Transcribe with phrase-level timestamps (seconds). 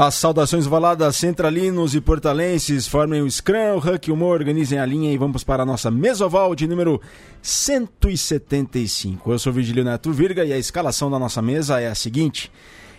[0.00, 5.12] As saudações valadas centralinos e portalenses formem o Scrum, o Huck o organizem a linha
[5.12, 7.02] e vamos para a nossa mesoval de número
[7.42, 9.32] 175.
[9.32, 12.48] Eu sou Virgílio Neto Virga e a escalação da nossa mesa é a seguinte.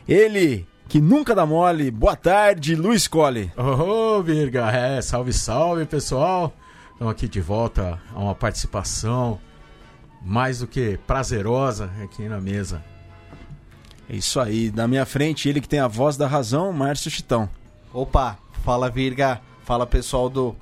[0.05, 3.49] Ele, que nunca dá mole, boa tarde, Luiz Cole.
[3.55, 6.53] Ô, oh, Virga, é, salve, salve, pessoal.
[6.91, 9.39] Estamos aqui de volta a uma participação
[10.21, 12.83] mais do que prazerosa aqui na mesa.
[14.09, 14.71] É isso aí.
[14.75, 17.47] Na minha frente, ele que tem a voz da razão, Márcio Chitão.
[17.93, 20.55] Opa, fala Virga, fala pessoal do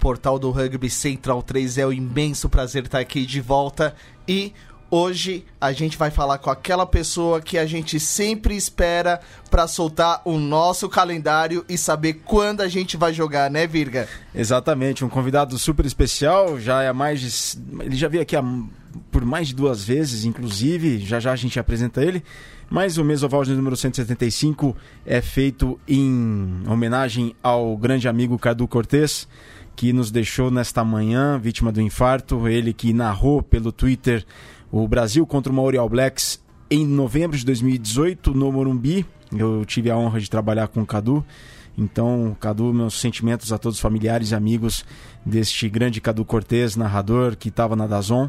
[0.00, 1.78] portal do Rugby Central 3.
[1.78, 3.94] É um imenso prazer estar aqui de volta
[4.26, 4.54] e
[4.90, 10.22] hoje a gente vai falar com aquela pessoa que a gente sempre espera para soltar
[10.24, 14.08] o nosso calendário e saber quando a gente vai jogar, né, Virga?
[14.34, 17.82] Exatamente, um convidado super especial, já é mais de...
[17.82, 18.36] ele já veio aqui
[19.10, 22.22] por mais de duas vezes, inclusive, já já a gente apresenta ele.
[22.74, 29.28] Mas o Mesoval de número 175 é feito em homenagem ao grande amigo Cadu Cortez,
[29.76, 32.48] que nos deixou nesta manhã, vítima do infarto.
[32.48, 34.26] Ele que narrou pelo Twitter
[34.72, 39.06] o Brasil contra o Maori All Blacks em novembro de 2018 no Morumbi.
[39.30, 41.24] Eu tive a honra de trabalhar com o Cadu.
[41.78, 44.84] Então, Cadu, meus sentimentos a todos os familiares e amigos
[45.24, 48.28] deste grande Cadu Cortez, narrador que estava na Dazon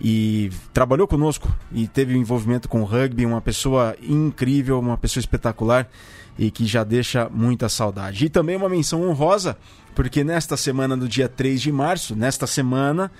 [0.00, 5.20] e trabalhou conosco e teve um envolvimento com o rugby, uma pessoa incrível, uma pessoa
[5.20, 5.88] espetacular
[6.38, 8.24] e que já deixa muita saudade.
[8.24, 9.56] E também uma menção honrosa,
[9.94, 13.10] porque nesta semana do dia 3 de março, nesta semana,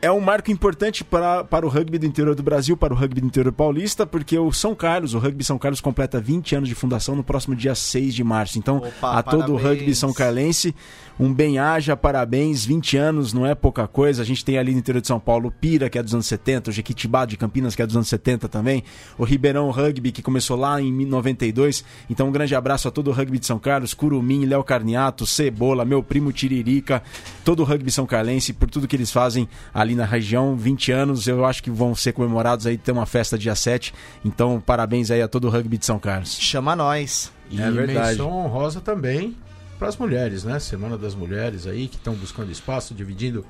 [0.00, 3.20] é um marco importante para, para o rugby do interior do Brasil, para o rugby
[3.20, 6.74] do interior paulista, porque o São Carlos, o Rugby São Carlos completa 20 anos de
[6.74, 8.58] fundação no próximo dia 6 de março.
[8.58, 10.74] Então, Opa, a todo o rugby são carlense,
[11.18, 14.22] um bem-aja, parabéns, 20 anos não é pouca coisa.
[14.22, 16.26] A gente tem ali no interior de São Paulo o Pira, que é dos anos
[16.26, 18.84] 70, o Jequitibá de Campinas, que é dos anos 70 também,
[19.18, 21.84] o Ribeirão Rugby, que começou lá em 92.
[22.08, 25.84] Então, um grande abraço a todo o rugby de São Carlos, Curumim, Léo Carniato, Cebola,
[25.84, 27.02] meu primo Tiririca,
[27.44, 30.56] todo o rugby são carlense, por tudo que eles fazem ali na região.
[30.56, 33.92] 20 anos, eu acho que vão ser comemorados aí, tem uma festa dia 7.
[34.24, 36.36] Então, parabéns aí a todo o rugby de São Carlos.
[36.38, 37.32] Chama nós.
[37.50, 38.10] E é verdade.
[38.10, 39.36] menção honrosa também
[39.78, 40.58] para as mulheres, né?
[40.58, 43.46] Semana das Mulheres aí que estão buscando espaço, dividindo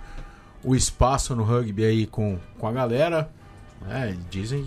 [0.62, 3.30] o espaço no rugby aí com, com a galera.
[3.80, 4.16] Né?
[4.30, 4.66] Dizem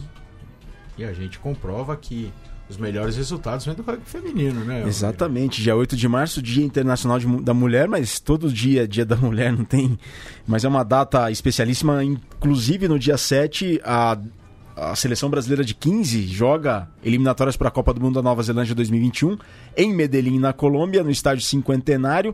[0.98, 2.32] e a gente comprova que
[2.72, 4.84] os melhores resultados vêm do rugby feminino, né?
[4.88, 5.62] Exatamente.
[5.62, 9.52] Dia 8 de março, Dia Internacional de, da Mulher, mas todo dia, Dia da Mulher,
[9.52, 10.00] não tem.
[10.48, 12.04] Mas é uma data especialíssima.
[12.04, 14.18] Inclusive, no dia 7, a
[14.74, 18.74] a seleção brasileira de 15 joga eliminatórias para a Copa do Mundo da Nova Zelândia
[18.74, 19.38] 2021
[19.76, 22.34] em Medellín, na Colômbia, no estádio Cinquentenário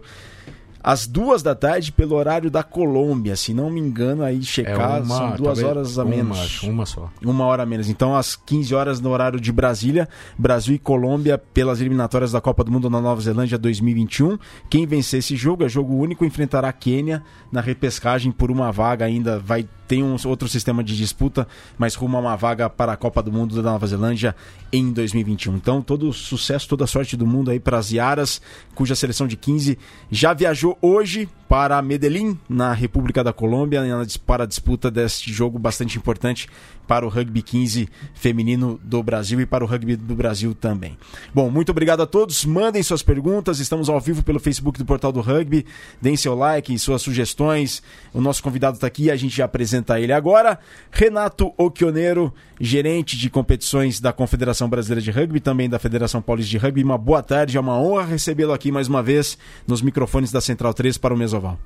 [0.87, 3.35] às duas da tarde pelo horário da Colômbia.
[3.35, 6.63] Se não me engano, aí checar, é uma, são duas horas a menos.
[6.63, 7.11] Uma, uma só.
[7.21, 7.89] Uma hora a menos.
[7.89, 12.63] Então, às 15 horas no horário de Brasília, Brasil e Colômbia pelas eliminatórias da Copa
[12.63, 14.39] do Mundo na Nova Zelândia 2021.
[14.69, 17.21] Quem vencer esse jogo é jogo único, enfrentará a Quênia
[17.51, 19.39] na repescagem por uma vaga ainda.
[19.39, 23.23] Vai tem um outro sistema de disputa, mas rumo a uma vaga para a Copa
[23.23, 24.35] do Mundo da Nova Zelândia
[24.71, 25.55] em 2021.
[25.55, 28.41] Então, todo sucesso, toda sorte do mundo aí para as Iaras,
[28.75, 29.77] cuja seleção de 15
[30.11, 33.81] já viajou hoje para Medellín, na República da Colômbia,
[34.25, 36.49] para a disputa deste jogo bastante importante
[36.87, 40.97] para o rugby 15 feminino do Brasil e para o rugby do Brasil também.
[41.33, 42.45] Bom, muito obrigado a todos.
[42.45, 43.59] Mandem suas perguntas.
[43.59, 45.65] Estamos ao vivo pelo Facebook do Portal do Rugby.
[46.01, 47.83] Deem seu like, suas sugestões.
[48.13, 50.57] O nosso convidado está aqui, a gente já apresenta ele agora.
[50.89, 56.57] Renato Oquioneiro, gerente de competições da Confederação Brasileira de Rugby, também da Federação Paulista de
[56.57, 56.83] Rugby.
[56.83, 59.37] Uma boa tarde, é uma honra recebê-lo aqui mais uma vez
[59.67, 61.59] nos microfones da Central 3 para o Mesoval.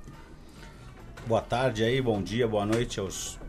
[1.26, 3.40] Boa tarde aí, bom dia, boa noite aos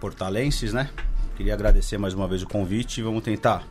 [0.00, 0.90] portalenses, né?
[1.36, 3.62] Queria agradecer mais uma vez o convite e vamos tentar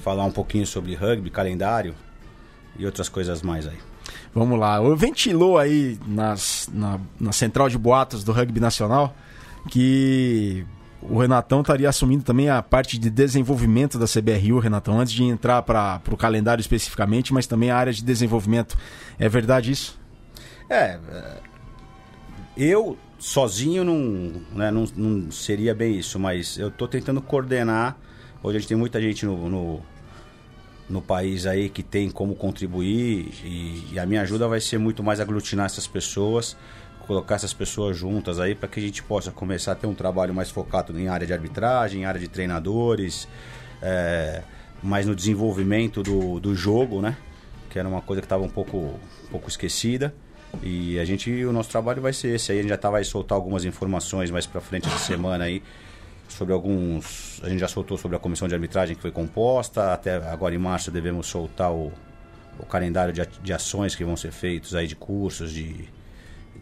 [0.00, 1.94] falar um pouquinho sobre rugby, calendário
[2.78, 3.78] e outras coisas mais aí.
[4.32, 4.78] Vamos lá.
[4.94, 9.14] Ventilou aí nas, na, na central de boatos do rugby nacional
[9.68, 10.64] que
[11.02, 15.62] o Renatão estaria assumindo também a parte de desenvolvimento da CBRU, Renatão, antes de entrar
[15.62, 18.76] para o calendário especificamente, mas também a área de desenvolvimento.
[19.18, 19.99] É verdade isso?
[20.70, 20.98] É.
[21.10, 21.40] é
[22.56, 27.96] eu sozinho não, né, não, não, seria bem isso, mas eu estou tentando coordenar.
[28.42, 29.80] Hoje a gente tem muita gente no, no,
[30.88, 35.02] no país aí que tem como contribuir e, e, a minha ajuda vai ser muito
[35.02, 36.56] mais aglutinar essas pessoas,
[37.06, 40.34] colocar essas pessoas juntas aí para que a gente possa começar a ter um trabalho
[40.34, 43.28] mais focado em área de arbitragem, em área de treinadores,
[43.82, 44.42] é,
[44.82, 47.16] mais no desenvolvimento do, do jogo, né?
[47.68, 50.14] Que era uma coisa que estava um pouco, um pouco esquecida.
[50.62, 52.58] E a gente, o nosso trabalho vai ser esse aí.
[52.58, 55.62] A gente já tá, vai soltar algumas informações mais para frente essa semana aí
[56.28, 57.40] sobre alguns.
[57.42, 59.92] A gente já soltou sobre a comissão de arbitragem que foi composta.
[59.92, 61.92] Até agora em março devemos soltar o,
[62.58, 65.88] o calendário de, de ações que vão ser feitos aí de cursos, de,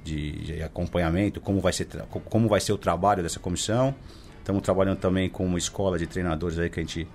[0.04, 1.86] de, de acompanhamento, como vai, ser,
[2.28, 3.94] como vai ser o trabalho dessa comissão.
[4.38, 7.06] Estamos trabalhando também com uma escola de treinadores aí que a gente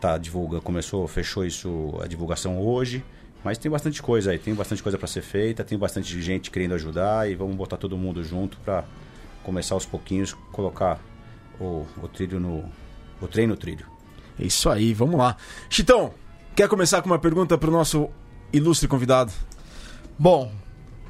[0.00, 3.04] tá divulga, começou, fechou isso a divulgação hoje.
[3.44, 6.74] Mas tem bastante coisa aí, tem bastante coisa para ser feita, tem bastante gente querendo
[6.74, 8.84] ajudar e vamos botar todo mundo junto para
[9.42, 10.98] começar aos pouquinhos colocar
[11.60, 12.64] o, o trilho no
[13.20, 13.86] o trem no trilho.
[14.38, 15.36] É isso aí, vamos lá.
[15.68, 16.12] Chitão,
[16.54, 18.08] quer começar com uma pergunta para o nosso
[18.52, 19.32] ilustre convidado?
[20.18, 20.52] Bom,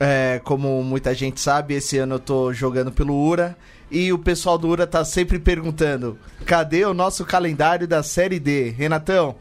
[0.00, 3.56] é, como muita gente sabe, esse ano eu tô jogando pelo URA
[3.90, 8.70] e o pessoal do URA tá sempre perguntando: cadê o nosso calendário da Série D?
[8.70, 9.34] Renatão,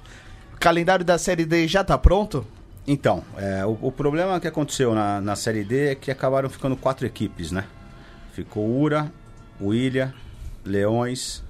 [0.53, 2.45] o calendário da Série D já tá pronto?
[2.87, 6.77] Então, é, o, o, problema que aconteceu na, na Série D é que acabaram ficando
[6.77, 7.65] quatro equipes, né?
[8.31, 9.11] Ficou Ura,
[9.61, 10.13] William,
[10.63, 11.43] Leões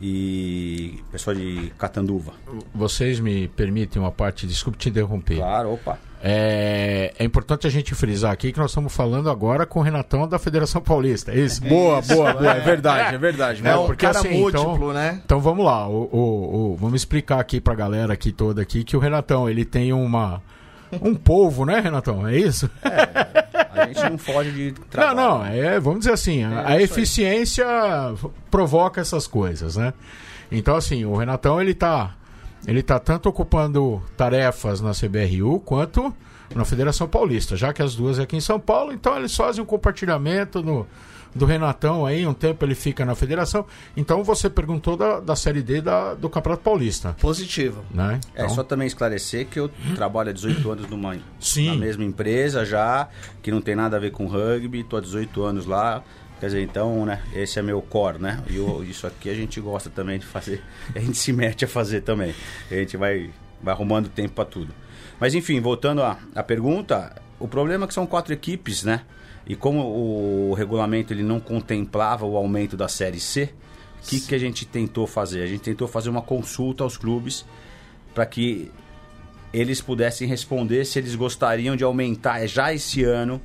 [0.00, 2.32] e pessoal de Catanduva.
[2.74, 5.36] Vocês me permitem uma parte, desculpe te interromper.
[5.36, 5.98] Claro, opa.
[6.22, 10.28] É, é, importante a gente frisar aqui que nós estamos falando agora com o Renatão
[10.28, 11.32] da Federação Paulista.
[11.32, 11.62] É isso?
[11.62, 12.52] Boa, boa, boa.
[12.52, 13.66] É verdade, é verdade.
[13.66, 15.20] É um porque, cara assim, múltiplo, então, né?
[15.24, 15.88] Então vamos lá.
[15.88, 19.64] O, o, o, vamos explicar aqui pra galera aqui toda aqui que o Renatão ele
[19.64, 20.42] tem uma
[21.00, 22.26] um povo, né, Renatão?
[22.26, 22.68] É isso?
[22.84, 25.16] É, a gente não foge de trabalho.
[25.16, 25.46] Não, não.
[25.46, 27.64] É, vamos dizer assim, a, é a eficiência
[28.50, 29.94] provoca essas coisas, né?
[30.50, 32.14] Então, assim, o Renatão ele tá
[32.66, 36.14] ele está tanto ocupando tarefas na CBRU quanto
[36.54, 39.62] na Federação Paulista, já que as duas é aqui em São Paulo, então eles fazem
[39.62, 40.86] um compartilhamento no,
[41.34, 43.64] do Renatão aí, um tempo ele fica na federação.
[43.96, 47.16] Então você perguntou da, da Série D da, do Campeonato Paulista.
[47.20, 47.84] Positivo.
[47.90, 48.20] Né?
[48.34, 48.46] É, então...
[48.46, 51.68] É só também esclarecer que eu trabalho há 18 anos numa Sim.
[51.68, 53.08] na mesma empresa já,
[53.42, 56.02] que não tem nada a ver com rugby, estou há 18 anos lá.
[56.40, 58.42] Quer dizer, então, né, esse é meu core, né?
[58.48, 58.56] E
[58.90, 60.62] isso aqui a gente gosta também de fazer,
[60.96, 62.34] a gente se mete a fazer também.
[62.70, 63.30] A gente vai,
[63.62, 64.72] vai arrumando tempo para tudo.
[65.20, 69.02] Mas enfim, voltando à, à pergunta, o problema é que são quatro equipes, né?
[69.46, 73.52] E como o regulamento ele não contemplava o aumento da Série C,
[74.02, 75.42] o que, que a gente tentou fazer?
[75.42, 77.44] A gente tentou fazer uma consulta aos clubes
[78.14, 78.70] para que
[79.52, 83.40] eles pudessem responder se eles gostariam de aumentar já esse ano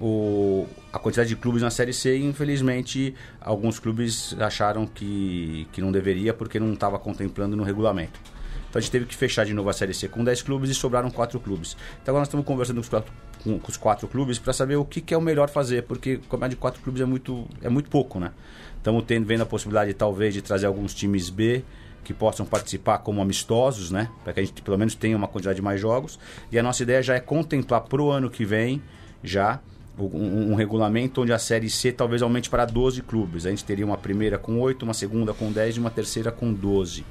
[0.00, 5.80] o, a quantidade de clubes na Série C e infelizmente alguns clubes acharam que, que
[5.80, 8.20] não deveria porque não estava contemplando no regulamento.
[8.68, 10.74] Então a gente teve que fechar de novo a Série C com 10 clubes e
[10.74, 11.76] sobraram 4 clubes.
[12.02, 13.12] Então agora nós estamos conversando com os quatro,
[13.42, 16.18] com, com os quatro clubes para saber o que, que, é o melhor fazer, porque
[16.28, 18.32] comédia de 4 clubes é muito, é muito pouco, né?
[18.76, 21.64] Estamos tendo, vendo a possibilidade talvez de trazer alguns times B
[22.04, 24.10] que possam participar como amistosos, né?
[24.22, 26.18] Para que a gente pelo menos tenha uma quantidade de mais jogos.
[26.52, 28.82] E a nossa ideia já é contemplar para o ano que vem
[29.24, 29.60] já
[29.98, 33.46] um, um, regulamento onde a Série C talvez aumente para 12 clubes.
[33.46, 36.52] A gente teria uma primeira com 8, uma segunda com 10 e uma terceira com
[36.52, 37.04] 12.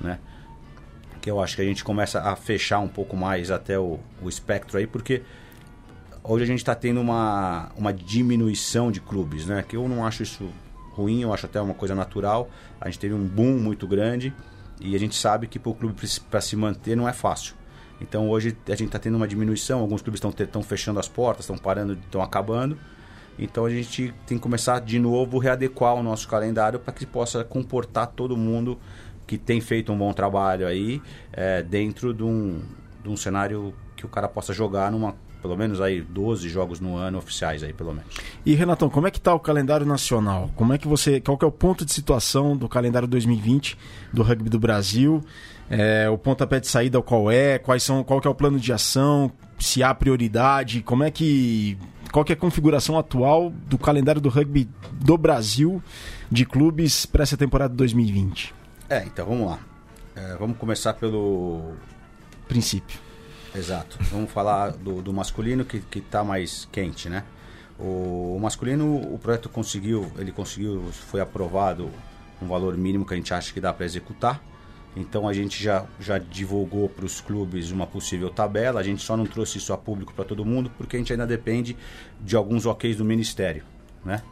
[0.00, 0.18] Né?
[1.20, 4.28] Que eu acho que a gente começa a fechar um pouco mais até o, o
[4.28, 5.22] espectro aí, porque
[6.22, 9.64] hoje a gente está tendo uma, uma diminuição de clubes, né?
[9.66, 10.48] Que eu não acho isso
[10.92, 12.50] ruim, eu acho até uma coisa natural.
[12.80, 14.34] A gente teve um boom muito grande
[14.80, 15.94] e a gente sabe que para o clube
[16.30, 17.54] para se manter não é fácil.
[18.00, 21.58] Então hoje a gente está tendo uma diminuição, alguns clubes estão fechando as portas, estão
[21.58, 22.78] parando, estão acabando.
[23.38, 27.44] Então a gente tem que começar de novo readequar o nosso calendário para que possa
[27.44, 28.78] comportar todo mundo
[29.26, 31.00] que tem feito um bom trabalho aí
[31.32, 32.60] é, dentro de um,
[33.02, 36.96] de um cenário que o cara possa jogar numa pelo menos aí 12 jogos no
[36.96, 38.12] ano oficiais aí pelo menos.
[38.44, 40.50] E Renatão, como é que está o calendário nacional?
[40.56, 43.78] Como é que você, qual que é o ponto de situação do calendário 2020
[44.12, 45.22] do rugby do Brasil?
[45.70, 47.58] É, o pontapé de saída qual é?
[47.58, 49.30] Quais são, qual que é o plano de ação?
[49.58, 50.82] Se há prioridade?
[50.82, 51.76] Como é que
[52.10, 55.82] qual que é a configuração atual do calendário do rugby do Brasil
[56.30, 58.54] de clubes para essa temporada 2020?
[58.88, 59.58] É, então vamos lá.
[60.16, 61.74] É, vamos começar pelo
[62.48, 62.98] princípio.
[63.54, 63.98] Exato.
[64.10, 67.24] Vamos falar do, do masculino que está mais quente, né?
[67.78, 71.90] O, o, masculino, o projeto conseguiu, ele conseguiu, foi aprovado
[72.42, 74.42] um valor mínimo que a gente acha que dá para executar.
[74.96, 79.16] Então a gente já, já divulgou para os clubes uma possível tabela, a gente só
[79.16, 81.76] não trouxe isso a público para todo mundo porque a gente ainda depende
[82.20, 83.62] de alguns OKs do Ministério,
[84.04, 84.22] né?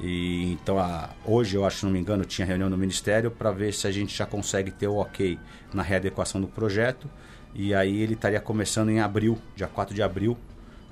[0.00, 3.50] E, então a, hoje, eu acho, se não me engano, tinha reunião no Ministério para
[3.50, 5.38] ver se a gente já consegue ter o ok
[5.74, 7.10] na readequação do projeto.
[7.54, 10.38] E aí ele estaria começando em abril, dia 4 de abril,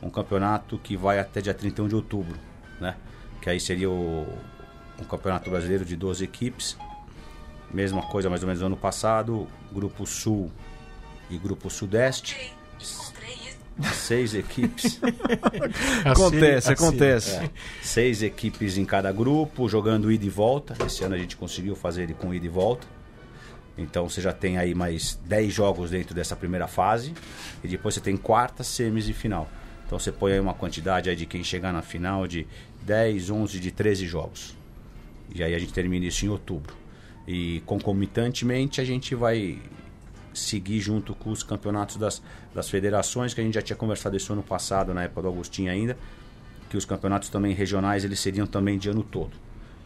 [0.02, 2.36] um campeonato que vai até dia 31 de outubro,
[2.80, 2.96] né?
[3.40, 4.26] Que aí seria o,
[5.00, 6.76] um campeonato brasileiro de 12 equipes
[7.72, 10.50] Mesma coisa mais ou menos no ano passado, Grupo Sul
[11.28, 12.52] e Grupo Sudeste.
[13.92, 14.98] Seis equipes.
[16.04, 17.36] acontece, assim, acontece.
[17.36, 17.50] É,
[17.82, 20.74] seis equipes em cada grupo, jogando ida e volta.
[20.86, 22.86] Esse ano a gente conseguiu fazer ele com ida e volta.
[23.76, 27.12] Então você já tem aí mais 10 jogos dentro dessa primeira fase.
[27.62, 29.46] E depois você tem quartas, semis e final.
[29.86, 32.46] Então você põe aí uma quantidade aí de quem chegar na final de
[32.82, 34.56] 10, 11, de 13 jogos.
[35.34, 36.74] E aí a gente termina isso em outubro.
[37.26, 39.60] E concomitantemente a gente vai
[40.32, 42.22] seguir junto com os campeonatos das,
[42.54, 45.70] das federações, que a gente já tinha conversado isso ano passado, na época do Agostinho
[45.70, 45.96] ainda,
[46.68, 49.32] que os campeonatos também regionais eles seriam também de ano todo.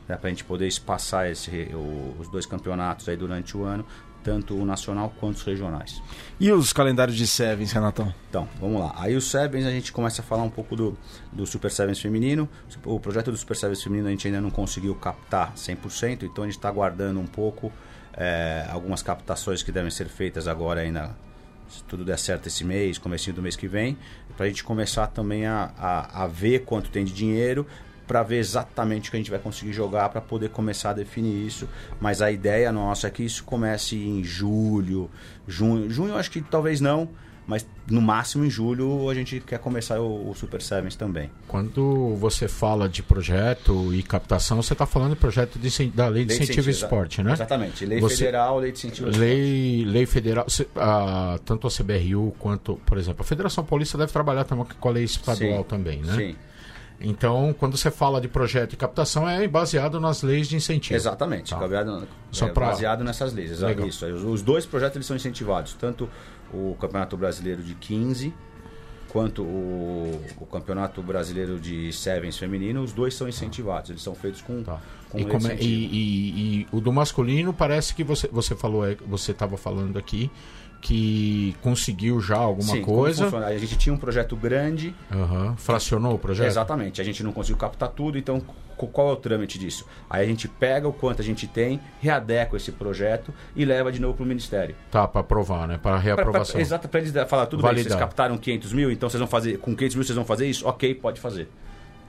[0.09, 3.87] Né, para a gente poder espaçar esse, o, os dois campeonatos aí durante o ano,
[4.23, 6.03] tanto o nacional quanto os regionais.
[6.39, 8.13] E os calendários de Sevens, Renatão?
[8.29, 8.95] Então, vamos lá.
[8.97, 10.97] Aí o Sevens a gente começa a falar um pouco do,
[11.33, 12.49] do Super Sevens feminino.
[12.85, 16.47] O projeto do Super Sevens feminino a gente ainda não conseguiu captar 100%, então a
[16.47, 17.73] gente está aguardando um pouco
[18.15, 21.15] é, algumas captações que devem ser feitas agora ainda
[21.71, 23.97] se tudo der certo esse mês, comecinho do mês que vem,
[24.37, 27.67] para a gente começar também a, a, a ver quanto tem de dinheiro,
[28.11, 31.47] para ver exatamente o que a gente vai conseguir jogar para poder começar a definir
[31.47, 31.69] isso.
[32.01, 35.09] Mas a ideia nossa é que isso comece em julho,
[35.47, 35.89] junho.
[35.89, 37.09] Junho acho que talvez não,
[37.47, 41.31] mas no máximo em julho a gente quer começar o, o Super Sevens também.
[41.47, 46.25] Quando você fala de projeto e captação, você está falando de projeto de, da Lei
[46.25, 47.35] de lei Incentivo ao Esporte, né?
[47.35, 47.87] Exatamente.
[47.87, 52.99] Lei você, Federal, Lei de Incentivo lei, Lei Federal, a, tanto a CBRU quanto, por
[52.99, 56.17] exemplo, a Federação Paulista deve trabalhar também com a lei estadual sim, também, né?
[56.17, 56.37] Sim.
[57.01, 60.95] Então, quando você fala de projeto de captação, é baseado nas leis de incentivo.
[60.95, 61.57] Exatamente, tá.
[61.57, 62.07] baseado,
[62.43, 62.67] é, pra...
[62.67, 63.61] baseado nessas leis.
[63.61, 63.87] Legal.
[63.87, 64.07] Isso.
[64.07, 66.09] Os dois projetos eles são incentivados, tanto
[66.53, 68.35] o Campeonato Brasileiro de 15
[69.11, 74.41] quanto o, o Campeonato Brasileiro de Sevens feminino, os dois são incentivados, eles são feitos
[74.41, 74.81] com, tá.
[75.09, 79.33] com e, como e, e, e, o do masculino parece que você, você falou, você
[79.33, 80.31] estava falando aqui
[80.81, 83.29] que conseguiu já alguma Sim, coisa.
[83.47, 84.95] A gente tinha um projeto grande.
[85.13, 85.57] Uhum.
[85.57, 86.47] Fracionou o projeto?
[86.47, 87.01] Exatamente.
[87.01, 88.43] A gente não conseguiu captar tudo, então
[88.77, 89.87] qual é o trâmite disso?
[90.09, 94.01] Aí a gente pega o quanto a gente tem, readequa esse projeto e leva de
[94.01, 94.75] novo para o Ministério.
[94.91, 95.79] Tá, para aprovar, né?
[95.83, 96.53] Para reaprovação.
[96.53, 97.75] Pra, exato, para eles falar, tudo Validar.
[97.75, 100.47] bem, vocês captaram 500 mil, então vocês vão fazer, com 500 mil vocês vão fazer
[100.47, 100.67] isso?
[100.67, 101.49] Ok, pode fazer.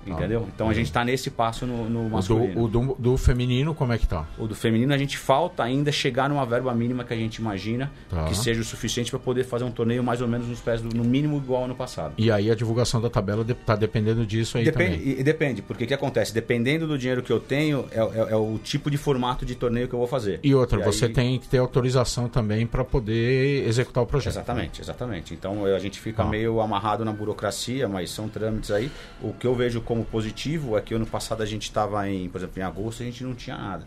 [0.05, 0.47] Entendeu?
[0.53, 2.63] Então a gente está nesse passo no, no masculino.
[2.63, 4.25] O, do, o do, do, feminino, como é que tá?
[4.37, 7.91] O do feminino, a gente falta ainda chegar numa verba mínima que a gente imagina
[8.09, 8.25] tá.
[8.25, 10.95] que seja o suficiente para poder fazer um torneio mais ou menos nos pés, do,
[10.95, 12.13] no mínimo igual ao ano passado.
[12.17, 15.19] E aí a divulgação da tabela está de, dependendo disso aí depende, também.
[15.19, 16.33] E, depende, porque o que acontece?
[16.33, 19.87] Dependendo do dinheiro que eu tenho, é, é, é, o tipo de formato de torneio
[19.87, 20.39] que eu vou fazer.
[20.43, 21.13] E outra, e você aí...
[21.13, 24.33] tem que ter autorização também para poder executar o projeto.
[24.33, 25.33] Exatamente, exatamente.
[25.33, 26.27] Então a gente fica ah.
[26.27, 28.91] meio amarrado na burocracia, mas são trâmites aí.
[29.21, 32.37] O que eu vejo como positivo é que ano passado a gente estava em, por
[32.37, 33.85] exemplo, em agosto a gente não tinha nada.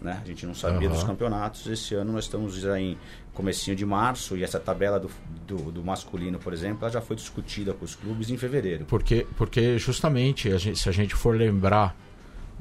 [0.00, 0.18] Né?
[0.24, 0.94] A gente não sabia uhum.
[0.94, 1.66] dos campeonatos.
[1.66, 2.96] Esse ano nós estamos já em
[3.34, 5.10] comecinho de março e essa tabela do,
[5.46, 8.86] do, do, masculino, por exemplo, ela já foi discutida com os clubes em fevereiro.
[8.86, 11.94] Porque, porque justamente, a gente, se a gente for lembrar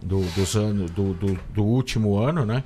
[0.04, 2.62] do, dos anos, do, do, do último ano, né?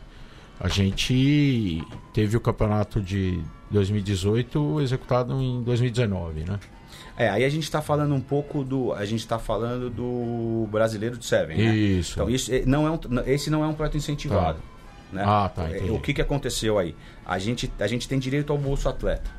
[0.59, 3.39] A gente teve o campeonato de
[3.69, 6.59] 2018 executado em 2019, né?
[7.17, 8.93] É, aí a gente está falando um pouco do.
[8.93, 11.57] A gente está falando do brasileiro de Seven.
[11.57, 11.75] Né?
[11.75, 12.13] Isso.
[12.13, 14.59] Então, isso é, não é um, esse não é um projeto incentivado.
[14.59, 14.65] Tá.
[15.13, 15.23] Né?
[15.25, 15.69] Ah, tá.
[15.69, 15.91] Entendi.
[15.91, 16.93] O que, que aconteceu aí?
[17.25, 19.29] A gente, a gente tem direito ao bolso atleta.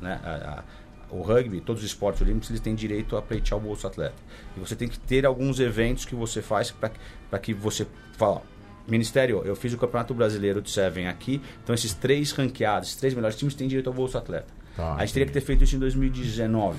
[0.00, 0.20] Né?
[0.22, 3.86] A, a, o rugby, todos os esportes olímpicos, eles têm direito a pleitear o bolso
[3.86, 4.14] atleta.
[4.54, 7.86] E você tem que ter alguns eventos que você faz para que você
[8.16, 8.42] fala.
[8.86, 13.14] Ministério, eu fiz o Campeonato Brasileiro de Seven aqui, então esses três ranqueados, esses três
[13.14, 14.48] melhores times têm direito ao bolso atleta.
[14.76, 16.78] Tá, a gente teria que ter feito isso em 2019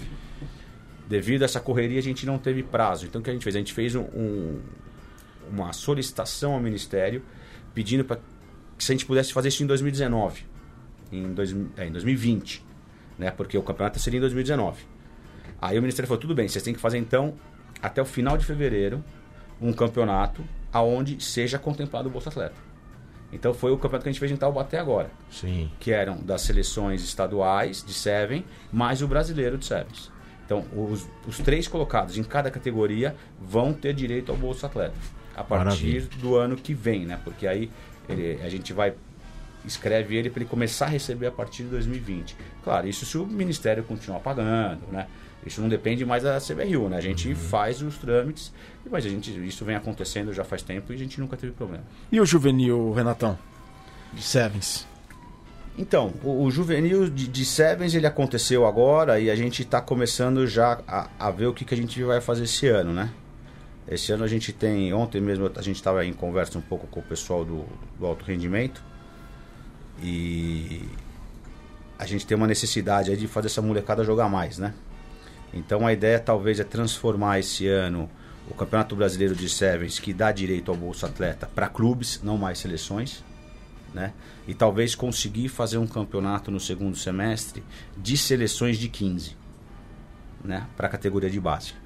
[1.13, 3.05] devido a essa correria, a gente não teve prazo.
[3.05, 3.55] Então, o que a gente fez?
[3.55, 4.59] A gente fez um,
[5.47, 7.21] uma solicitação ao Ministério
[7.71, 8.17] pedindo para
[8.75, 10.43] que se a gente pudesse fazer isso em 2019,
[11.11, 12.65] em, dois, é, em 2020,
[13.19, 13.29] né?
[13.29, 14.85] porque o campeonato seria em 2019.
[15.61, 17.35] Aí o Ministério falou: tudo bem, vocês têm que fazer então,
[17.79, 19.03] até o final de fevereiro,
[19.61, 22.55] um campeonato aonde seja contemplado o Bolsa Atleta.
[23.31, 25.11] Então foi o campeonato que a gente fez em Taubaté agora.
[25.29, 25.69] Sim.
[25.79, 30.11] Que eram das seleções estaduais de Seven, mais o brasileiro de Sevens.
[30.45, 34.93] Então, os, os três colocados em cada categoria vão ter direito ao Bolsa Atleta
[35.35, 36.07] a partir Maravilha.
[36.19, 37.19] do ano que vem, né?
[37.23, 37.69] Porque aí
[38.07, 38.93] ele, a gente vai
[39.65, 42.35] escreve ele para ele começar a receber a partir de 2020.
[42.63, 45.07] Claro, isso se o Ministério continuar pagando, né?
[45.45, 46.97] Isso não depende mais da CBRU, né?
[46.97, 47.35] A gente uhum.
[47.35, 48.51] faz os trâmites,
[48.89, 51.83] mas a gente, isso vem acontecendo já faz tempo e a gente nunca teve problema.
[52.11, 53.37] E o juvenil, Renatão?
[54.13, 54.87] De Sevens?
[55.77, 60.45] Então, o, o juvenil de, de, Sevens ele aconteceu agora e a gente está começando
[60.45, 63.09] já a, a, ver o que, que a gente vai fazer esse ano, né?
[63.87, 66.99] Esse ano a gente tem, ontem mesmo a gente estava em conversa um pouco com
[66.99, 67.65] o pessoal do,
[67.99, 68.83] do alto rendimento
[70.01, 70.83] e
[71.97, 74.73] a gente tem uma necessidade de fazer essa molecada jogar mais, né?
[75.53, 78.09] Então a ideia talvez é transformar esse ano
[78.49, 82.59] o Campeonato Brasileiro de Sevens, que dá direito ao Bolsa Atleta, para clubes, não mais
[82.59, 83.23] seleções
[83.93, 84.13] né?
[84.47, 87.63] E talvez conseguir fazer um campeonato no segundo semestre
[87.97, 89.35] de seleções de 15,
[90.43, 90.67] né?
[90.75, 91.82] Para a categoria de base.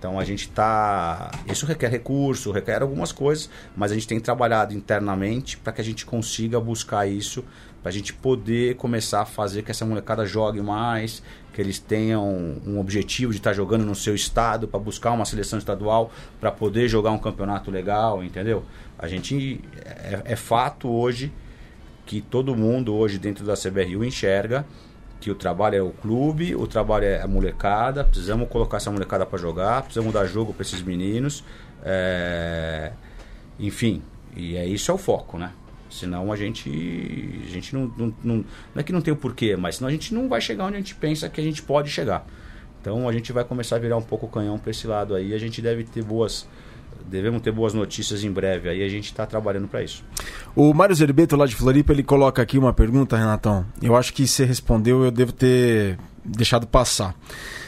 [0.00, 1.30] Então a gente está.
[1.46, 5.84] Isso requer recurso, requer algumas coisas, mas a gente tem trabalhado internamente para que a
[5.84, 7.44] gente consiga buscar isso,
[7.82, 12.26] para a gente poder começar a fazer que essa molecada jogue mais, que eles tenham
[12.66, 16.50] um objetivo de estar tá jogando no seu estado, para buscar uma seleção estadual, para
[16.50, 18.64] poder jogar um campeonato legal, entendeu?
[18.98, 19.60] A gente.
[19.84, 21.30] É, é fato hoje
[22.06, 24.64] que todo mundo hoje dentro da CBRU enxerga
[25.20, 29.26] que o trabalho é o clube, o trabalho é a molecada, precisamos colocar essa molecada
[29.26, 31.44] para jogar, precisamos dar jogo para esses meninos,
[31.84, 32.92] é...
[33.58, 34.02] enfim,
[34.34, 35.52] e é isso é o foco, né?
[35.90, 36.70] Senão a gente,
[37.44, 38.44] a gente não, não, não, não
[38.76, 40.78] é que não tem o porquê, mas senão a gente não vai chegar onde a
[40.78, 42.24] gente pensa que a gente pode chegar.
[42.80, 45.34] Então a gente vai começar a virar um pouco o canhão para esse lado aí,
[45.34, 46.48] a gente deve ter boas
[47.06, 48.68] devemos ter boas notícias em breve.
[48.68, 50.04] Aí a gente está trabalhando para isso.
[50.54, 53.66] O Mário Zerbeto, lá de Floripa, ele coloca aqui uma pergunta, Renatão.
[53.82, 57.14] Eu acho que você respondeu, eu devo ter deixado passar.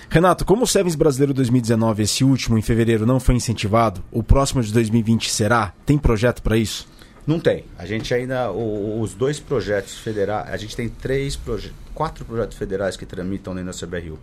[0.09, 4.63] Renato, como o Sevens Brasileiro 2019, esse último, em fevereiro, não foi incentivado, o próximo
[4.63, 5.73] de 2020 será?
[5.87, 6.87] Tem projeto para isso?
[7.27, 7.65] Não tem.
[7.79, 8.51] A gente ainda.
[8.51, 10.51] O, os dois projetos federais.
[10.51, 14.19] A gente tem três proje quatro projetos federais que tramitam dentro da CBRU.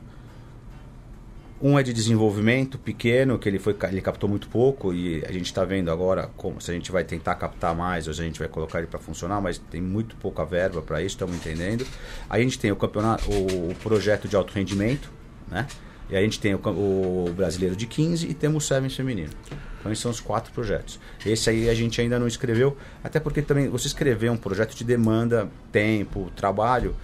[1.61, 5.47] Um é de desenvolvimento pequeno, que ele, foi, ele captou muito pouco e a gente
[5.47, 8.39] está vendo agora como se a gente vai tentar captar mais ou se a gente
[8.39, 11.85] vai colocar ele para funcionar, mas tem muito pouca verba para isso, estamos entendendo.
[12.29, 15.11] A gente tem o campeonato, o, o projeto de alto rendimento,
[15.49, 15.67] né?
[16.09, 19.31] E a gente tem o, o brasileiro de 15 e temos o Sevens feminino.
[19.79, 20.97] Então esses são os quatro projetos.
[21.25, 24.85] Esse aí a gente ainda não escreveu, até porque também você escrever um projeto de
[24.85, 26.95] demanda, tempo, trabalho,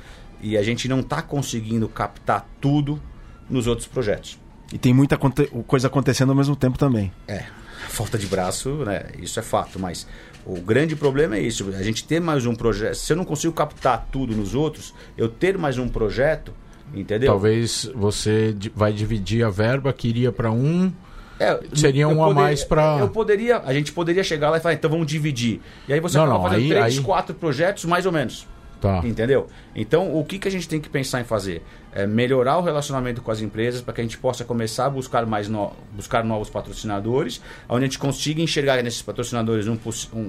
[0.41, 3.01] e a gente não está conseguindo captar tudo
[3.50, 4.44] nos outros projetos.
[4.74, 7.11] E tem muita coisa acontecendo ao mesmo tempo também.
[7.27, 7.46] É,
[7.89, 9.03] falta de braço, né?
[9.20, 10.07] Isso é fato, mas
[10.46, 11.68] o grande problema é isso.
[11.70, 12.96] A gente ter mais um projeto.
[12.96, 16.53] Se eu não consigo captar tudo nos outros, eu ter mais um projeto,
[16.94, 17.31] entendeu?
[17.31, 20.92] Talvez você vai dividir a verba que iria para um.
[21.39, 22.98] É, seria um poder, a mais para.
[23.00, 25.59] Eu poderia, a gente poderia chegar lá e falar, então vamos dividir.
[25.87, 27.03] E aí você não, acaba não, fazendo aí, três, aí...
[27.03, 28.48] quatro projetos mais ou menos.
[28.85, 29.01] Tá.
[29.03, 29.48] Entendeu?
[29.75, 31.63] Então, o que, que a gente tem que pensar em fazer?
[31.91, 35.25] É melhorar o relacionamento com as empresas para que a gente possa começar a buscar
[35.25, 39.75] mais no, buscar novos patrocinadores, onde a gente consiga enxergar nesses patrocinadores um,
[40.13, 40.19] um,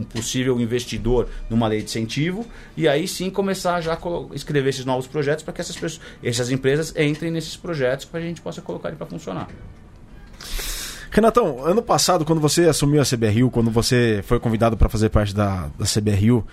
[0.00, 2.44] um possível investidor numa lei de incentivo
[2.76, 6.50] e aí sim começar já a escrever esses novos projetos para que essas, pessoas, essas
[6.50, 9.46] empresas entrem nesses projetos para a gente possa colocar ele para funcionar.
[11.12, 15.32] Renatão, ano passado, quando você assumiu a CBRU, quando você foi convidado para fazer parte
[15.32, 16.44] da, da CBRU,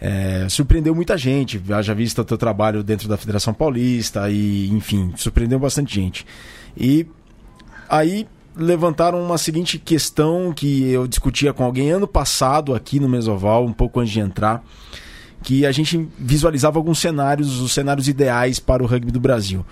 [0.00, 1.62] é, surpreendeu muita gente.
[1.82, 6.26] Já vista o teu trabalho dentro da Federação Paulista e, enfim, surpreendeu bastante gente.
[6.76, 7.06] E
[7.88, 13.64] aí levantaram uma seguinte questão que eu discutia com alguém ano passado aqui no Mesoval,
[13.64, 14.64] um pouco antes de entrar,
[15.42, 19.64] que a gente visualizava alguns cenários, os cenários ideais para o rugby do Brasil.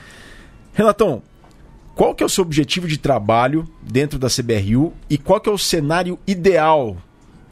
[0.72, 1.22] Renatão,
[1.94, 5.52] qual que é o seu objetivo de trabalho dentro da CBRU e qual que é
[5.52, 6.96] o cenário ideal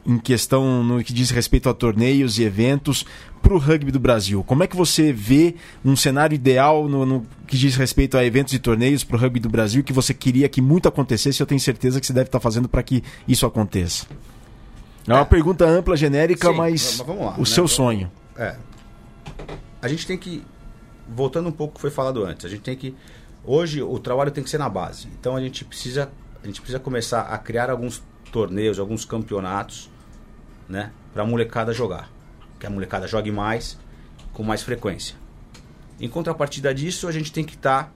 [0.07, 3.05] em questão no que diz respeito a torneios e eventos
[3.41, 4.41] para o rugby do Brasil?
[4.41, 8.53] Como é que você vê um cenário ideal no, no que diz respeito a eventos
[8.53, 11.41] e torneios para o rugby do Brasil que você queria que muito acontecesse?
[11.41, 14.07] Eu tenho certeza que você deve estar fazendo para que isso aconteça.
[15.05, 15.25] É uma é.
[15.25, 17.45] pergunta ampla, genérica, Sim, mas, mas lá, o né?
[17.45, 18.11] seu vamos, sonho.
[18.37, 18.55] É.
[19.81, 20.41] A gente tem que
[21.07, 22.95] voltando um pouco ao que foi falado antes, a gente tem que
[23.43, 25.09] hoje o trabalho tem que ser na base.
[25.19, 26.09] Então a gente precisa
[26.41, 29.89] a gente precisa começar a criar alguns torneios, alguns campeonatos
[30.67, 32.09] né, para a molecada jogar.
[32.59, 33.77] Que a molecada jogue mais,
[34.33, 35.15] com mais frequência.
[35.99, 37.91] Em contrapartida disso, a gente tem que estar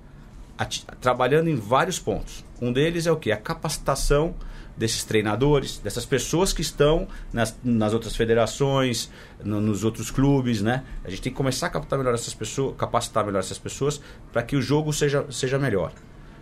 [0.57, 0.67] tá
[0.99, 2.45] trabalhando em vários pontos.
[2.61, 3.31] Um deles é o que?
[3.31, 4.35] A capacitação
[4.75, 9.11] desses treinadores, dessas pessoas que estão nas, nas outras federações,
[9.43, 10.83] no, nos outros clubes, né?
[11.03, 14.41] A gente tem que começar a capacitar melhor essas pessoas, capacitar melhor essas pessoas para
[14.41, 15.91] que o jogo seja, seja melhor.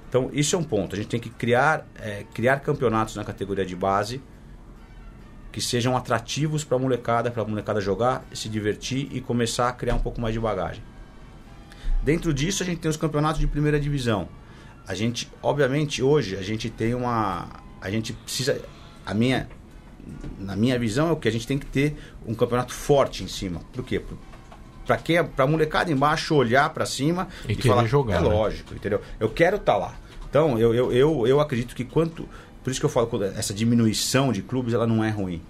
[0.08, 0.96] Então, isso é um ponto.
[0.96, 4.22] A gente tem que criar, é, criar campeonatos na categoria de base
[5.52, 9.72] que sejam atrativos para a molecada, para a molecada jogar, se divertir e começar a
[9.72, 10.84] criar um pouco mais de bagagem.
[12.04, 14.28] Dentro disso, a gente tem os campeonatos de primeira divisão.
[14.88, 17.48] A gente, obviamente, hoje a gente tem uma,
[17.82, 18.62] a gente precisa,
[19.06, 19.50] a minha,
[20.40, 23.28] na minha visão é o que a gente tem que ter um campeonato forte em
[23.28, 23.62] cima.
[23.74, 24.02] Por quê?
[24.86, 28.18] Para que para a molecada embaixo olhar para cima e, e falar jogar.
[28.18, 28.30] É né?
[28.30, 29.02] lógico, entendeu?
[29.20, 29.96] Eu quero estar tá lá.
[30.30, 32.28] Então, eu, eu, eu, eu acredito que quanto
[32.64, 35.42] por isso que eu falo que essa diminuição de clubes ela não é ruim.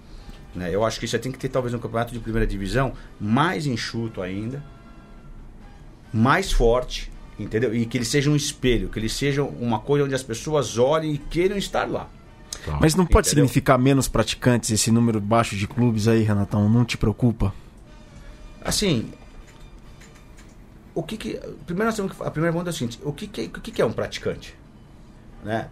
[0.54, 0.74] Né?
[0.74, 4.20] Eu acho que você tem que ter talvez um campeonato de primeira divisão mais enxuto
[4.20, 4.62] ainda,
[6.12, 7.74] mais forte, entendeu?
[7.74, 11.14] E que ele seja um espelho, que ele seja uma coisa onde as pessoas olhem
[11.14, 12.08] e queiram estar lá.
[12.64, 12.78] Tá.
[12.80, 13.44] Mas não pode Entendeu?
[13.44, 16.68] significar menos praticantes esse número baixo de clubes aí, Renatão?
[16.68, 17.54] Não te preocupa?
[18.62, 19.10] Assim,
[20.94, 21.40] o que que...
[21.64, 22.22] Primeiro nós temos que...
[22.22, 23.92] A primeira pergunta é o seguinte, o que que, é- o que que é um
[23.92, 24.54] praticante?
[25.44, 25.68] Né?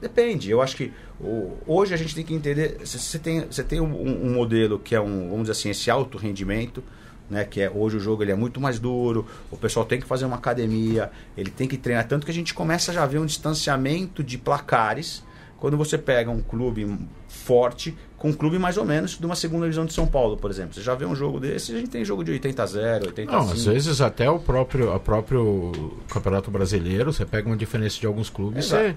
[0.00, 3.80] Depende, eu acho que o- hoje a gente tem que entender, você tem, você tem
[3.80, 6.82] um, um modelo que é um, vamos dizer assim, esse alto rendimento,
[7.30, 10.06] né, que é hoje o jogo ele é muito mais duro, o pessoal tem que
[10.06, 13.18] fazer uma academia, ele tem que treinar tanto que a gente começa já a ver
[13.18, 15.22] um distanciamento de placares
[15.58, 19.64] quando você pega um clube forte com um clube mais ou menos de uma segunda
[19.64, 20.74] divisão de São Paulo, por exemplo.
[20.74, 23.30] Você já vê um jogo desse, a gente tem jogo de 80 a 0, 80
[23.30, 23.54] a Não, 5.
[23.54, 25.72] às vezes até o próprio, a próprio
[26.10, 28.82] Campeonato Brasileiro, você pega uma diferença de alguns clubes, Exato.
[28.84, 28.96] você,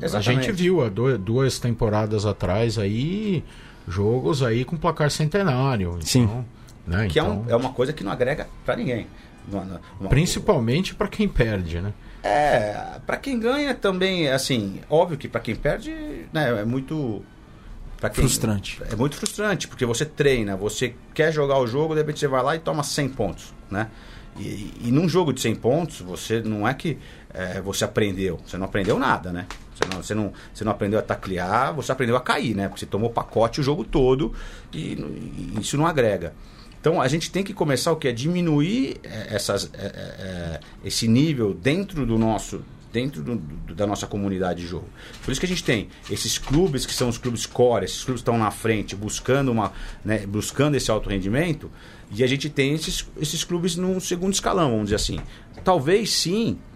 [0.00, 0.46] a Exatamente.
[0.46, 3.44] gente viu há duas temporadas atrás aí
[3.88, 5.98] jogos aí com placar centenário.
[6.02, 6.22] Sim.
[6.22, 6.44] Então,
[6.86, 9.06] né, que é, então, um- é uma coisa que não agrega pra ninguém.
[9.50, 11.92] Não- uma- Principalmente para quem perde, né?
[12.22, 15.90] É, pra quem ganha também, assim, óbvio que pra quem perde,
[16.32, 17.24] né, é muito
[18.00, 18.80] quem- Frustrante.
[18.90, 22.42] É muito frustrante, porque você treina, você quer jogar o jogo, de repente você vai
[22.42, 23.88] lá e toma 100 pontos, né?
[24.38, 26.98] E, e num jogo de 100 pontos, você não é que
[27.34, 29.46] é, você aprendeu, você não aprendeu nada, né?
[29.90, 32.68] Não, você, não, você não aprendeu a taclear, você aprendeu a cair, né?
[32.68, 34.32] Porque você tomou pacote o jogo todo
[34.72, 36.34] e, e isso não agrega.
[36.80, 41.06] Então a gente tem que começar o que é diminuir essas, eh, eh, eh, esse
[41.06, 42.60] nível dentro do nosso
[42.92, 44.86] dentro do- do- da nossa comunidade de jogo.
[45.24, 48.20] Por isso que a gente tem esses clubes que são os clubes core, esses clubes
[48.20, 49.72] que estão na frente buscando uma,
[50.04, 51.70] né, buscando esse alto rendimento,
[52.10, 55.20] e a gente tem esses, esses clubes num segundo escalão, vamos dizer assim.
[55.64, 56.71] Talvez sim, é,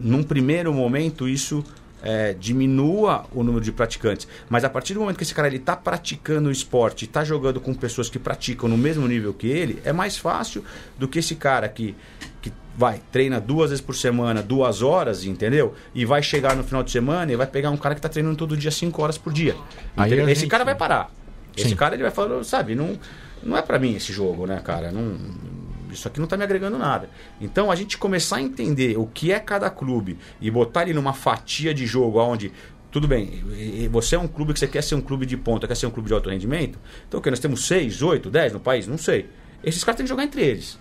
[0.00, 1.64] num primeiro momento isso
[2.02, 4.26] é, diminua o número de praticantes.
[4.48, 7.74] Mas a partir do momento que esse cara está praticando o esporte, está jogando com
[7.74, 10.64] pessoas que praticam no mesmo nível que ele, é mais fácil
[10.98, 11.94] do que esse cara que,
[12.40, 15.74] que vai, treina duas vezes por semana, duas horas, entendeu?
[15.94, 18.36] E vai chegar no final de semana e vai pegar um cara que está treinando
[18.36, 19.56] todo dia, cinco horas por dia.
[19.96, 21.10] Aí Esse cara vai parar.
[21.56, 21.76] Esse Sim.
[21.76, 22.98] cara ele vai falar, sabe, não,
[23.42, 24.90] não é para mim esse jogo, né, cara?
[24.90, 25.18] Não,
[25.94, 27.08] isso aqui não tá me agregando nada.
[27.40, 31.12] Então a gente começar a entender o que é cada clube e botar ele numa
[31.12, 32.52] fatia de jogo onde
[32.90, 33.44] tudo bem,
[33.90, 35.90] você é um clube que você quer ser um clube de ponta, quer ser um
[35.90, 36.78] clube de alto rendimento.
[37.06, 37.30] Então o que?
[37.30, 38.88] Nós temos 6, 8, 10 no país?
[38.88, 39.28] Não sei.
[39.62, 40.76] Esses caras têm que jogar entre eles.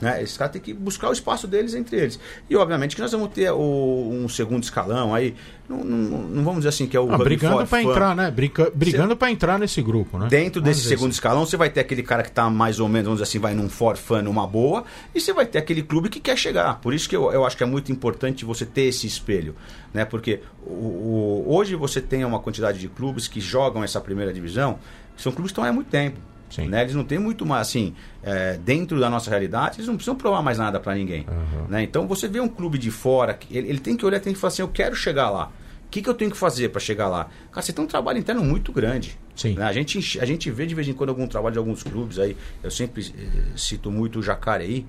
[0.00, 0.22] Né?
[0.22, 2.20] Esses caras têm que buscar o espaço deles entre eles.
[2.48, 5.34] E obviamente que nós vamos ter o- um segundo escalão aí.
[5.68, 8.30] Não, não- não vamos dizer assim que é o Ah, brigando para entrar, né?
[8.30, 10.28] Briga- brigando para entrar nesse grupo, né?
[10.30, 11.16] Dentro Vamos desse segundo assim.
[11.16, 13.54] escalão, você vai ter aquele cara que está mais ou menos, vamos dizer assim, vai
[13.54, 14.84] num for fun, numa boa,
[15.14, 16.80] e você vai ter aquele clube que quer chegar.
[16.80, 19.54] Por isso que eu, eu acho que é muito importante você ter esse espelho,
[19.92, 20.04] né?
[20.06, 24.78] Porque o, o- hoje você tem uma quantidade de clubes que jogam essa primeira divisão,
[25.16, 26.16] que são clubes que estão aí há muito tempo.
[26.50, 26.68] Sim.
[26.68, 26.82] Né?
[26.82, 30.42] Eles não têm muito mais, assim, é, dentro da nossa realidade, eles não precisam provar
[30.42, 31.26] mais nada para ninguém.
[31.68, 31.82] Né?
[31.82, 34.48] Então você vê um clube de fora, ele, ele tem que olhar, tem que falar
[34.48, 35.50] assim, eu quero chegar lá.
[35.86, 37.30] O que, que eu tenho que fazer para chegar lá?
[37.50, 39.18] Cara, você tem um trabalho interno muito grande.
[39.34, 39.54] Sim.
[39.54, 39.64] né?
[39.64, 42.36] A, gente, a gente vê de vez em quando algum trabalho de alguns clubes aí.
[42.62, 44.84] Eu sempre eh, cito muito o Jacareí.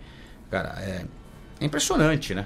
[0.52, 1.06] Cara, é,
[1.62, 2.46] é impressionante, né?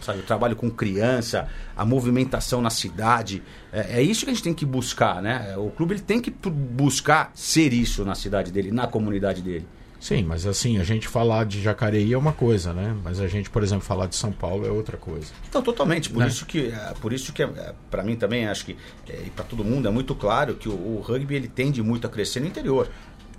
[0.00, 3.42] Sabe, o trabalho com criança, a movimentação na cidade.
[3.72, 5.54] É, é isso que a gente tem que buscar, né?
[5.56, 9.66] O clube ele tem que buscar ser isso na cidade dele, na comunidade dele.
[10.00, 12.94] Sim, mas assim, a gente falar de Jacareí é uma coisa, né?
[13.02, 15.26] Mas a gente, por exemplo, falar de São Paulo é outra coisa.
[15.48, 16.08] Então, totalmente.
[16.10, 16.28] Por Né?
[16.28, 17.42] isso que, eh, por isso que
[17.90, 18.76] para mim também, acho que,
[19.08, 22.10] e para todo mundo, é muito claro que o, o rugby ele tende muito a
[22.10, 22.88] crescer no interior.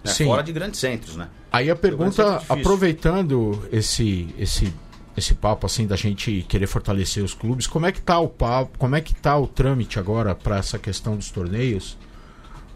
[0.04, 0.12] né?
[0.12, 1.30] Fora de grandes centros, né?
[1.50, 4.74] Aí a ser pergunta, aproveitando esse esse
[5.18, 8.78] esse papo assim da gente querer fortalecer os clubes, como é que tá o papo,
[8.78, 11.98] como é que tá o trâmite agora para essa questão dos torneios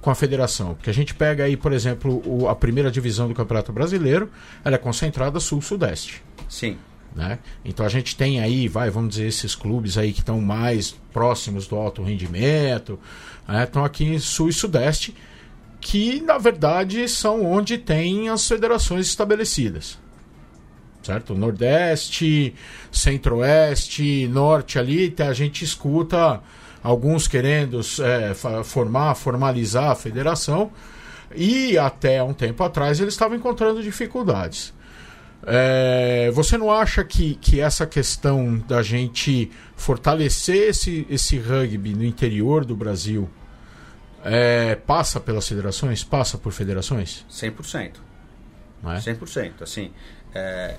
[0.02, 0.74] com a federação?
[0.74, 4.30] Porque a gente pega aí, por exemplo, o- a primeira divisão do Campeonato Brasileiro,
[4.65, 6.22] ela é concentrada sul-sudeste.
[6.50, 6.78] Sim.
[7.15, 7.38] né?
[7.63, 11.67] Então a gente tem aí, vai, vamos dizer, esses clubes aí que estão mais próximos
[11.67, 13.00] do alto rendimento,
[13.48, 13.65] né?
[13.65, 15.13] estão aqui em sul e sudeste,
[15.80, 20.00] que na verdade são onde tem as federações estabelecidas.
[21.04, 21.36] Certo?
[21.36, 22.56] Nordeste,
[22.92, 26.42] Centro-Oeste, Norte ali, tá, a gente escuta
[26.82, 30.72] alguns querendo é, formar, formalizar a federação,
[31.36, 34.74] e até um tempo atrás eles estavam encontrando dificuldades.
[35.46, 42.04] É, você não acha que, que essa questão da gente fortalecer esse, esse rugby no
[42.04, 43.30] interior do Brasil
[44.24, 46.02] é, passa pelas federações?
[46.04, 47.26] Passa por federações?
[47.30, 47.96] 100%.
[48.82, 49.00] Não é?
[49.00, 49.62] 100%.
[49.62, 49.92] Assim,
[50.34, 50.76] é,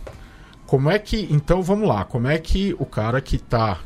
[0.66, 1.28] Como é que.
[1.30, 3.80] Então vamos lá, como é que o cara que está,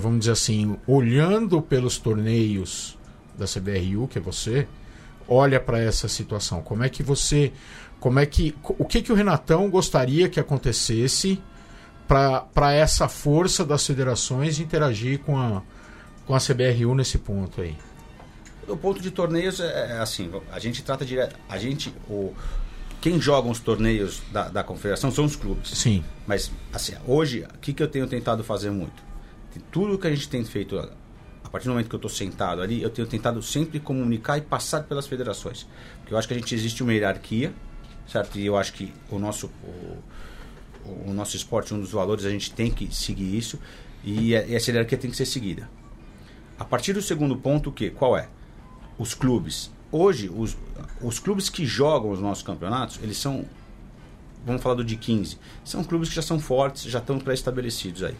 [0.00, 2.98] vamos dizer assim, olhando pelos torneios
[3.36, 4.66] da CBRU, que é você,
[5.26, 6.62] olha para essa situação?
[6.62, 7.52] Como é que você.
[7.98, 8.54] Como é que.
[8.62, 11.40] O que, que o Renatão gostaria que acontecesse
[12.06, 15.62] para essa força das federações interagir com a,
[16.26, 17.76] com a CBRU nesse ponto aí?
[18.66, 22.34] O ponto de torneios é, é assim, a gente trata direto, a gente o
[23.00, 25.70] quem joga os torneios da, da confederação são os clubes.
[25.70, 26.04] Sim.
[26.26, 29.02] Mas assim, hoje, o que, que eu tenho tentado fazer muito?
[29.70, 32.80] Tudo que a gente tem feito a partir do momento que eu estou sentado ali,
[32.80, 35.66] eu tenho tentado sempre comunicar e passar pelas federações.
[35.98, 37.52] Porque eu acho que a gente existe uma hierarquia,
[38.06, 38.38] certo?
[38.38, 39.50] E eu acho que o nosso
[40.84, 43.58] o, o nosso esporte, um dos valores, a gente tem que seguir isso
[44.04, 45.68] e essa hierarquia tem que ser seguida.
[46.58, 47.90] A partir do segundo ponto, o que?
[47.90, 48.28] Qual é?
[48.98, 49.72] Os clubes.
[49.92, 50.56] Hoje, os,
[51.00, 53.44] os clubes que jogam os nossos campeonatos, eles são,
[54.46, 58.14] vamos falar do de 15, são clubes que já são fortes, já estão pré-estabelecidos aí.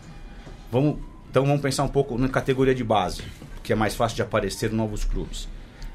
[0.70, 0.98] Vamos,
[1.30, 3.22] então vamos pensar um pouco na categoria de base,
[3.62, 5.48] que é mais fácil de aparecer novos clubes.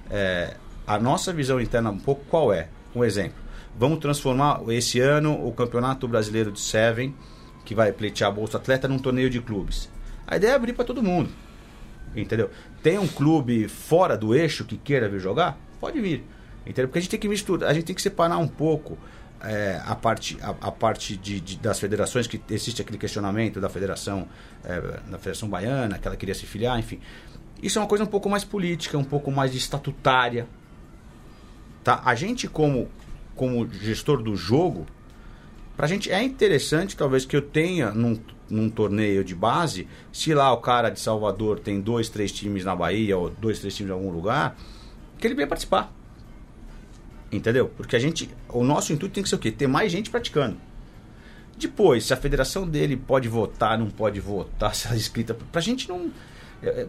[0.10, 0.56] É,
[0.88, 2.70] a nossa visão interna um pouco qual é?
[2.96, 3.44] Um exemplo.
[3.78, 7.14] Vamos transformar esse ano o Campeonato Brasileiro de Seven,
[7.66, 9.90] que vai pleitear a Bolsa Atleta, num torneio de clubes.
[10.26, 11.30] A ideia é abrir para todo mundo.
[12.16, 12.50] Entendeu?
[12.82, 15.65] Tem um clube fora do eixo que queira vir jogar?
[15.86, 16.24] Pode vir.
[16.66, 16.88] Entendeu?
[16.88, 18.98] Porque a gente tem que misturar, a gente tem que separar um pouco
[19.40, 23.70] é, a parte, a, a parte de, de, das federações, que existe aquele questionamento da
[23.70, 24.28] federação,
[24.64, 27.00] é, da Federação Baiana, que ela queria se filiar, enfim.
[27.62, 30.48] Isso é uma coisa um pouco mais política, um pouco mais estatutária.
[31.84, 32.02] Tá?
[32.04, 32.90] A gente, como,
[33.36, 34.88] como gestor do jogo,
[35.78, 38.20] pra gente é interessante, talvez, que eu tenha num,
[38.50, 42.76] num torneio de base, se lá o cara de Salvador tem dois, três times na
[42.76, 44.58] Bahia, ou dois, três times em algum lugar,
[45.18, 45.94] que ele venha participar.
[47.32, 47.72] Entendeu?
[47.76, 48.30] Porque a gente.
[48.50, 49.52] O nosso intuito tem que ser o quê?
[49.52, 50.58] Ter mais gente praticando.
[51.58, 55.34] Depois, se a federação dele pode votar, não pode votar, se ela é inscrita.
[55.52, 56.12] Pra gente não.
[56.62, 56.88] É, é,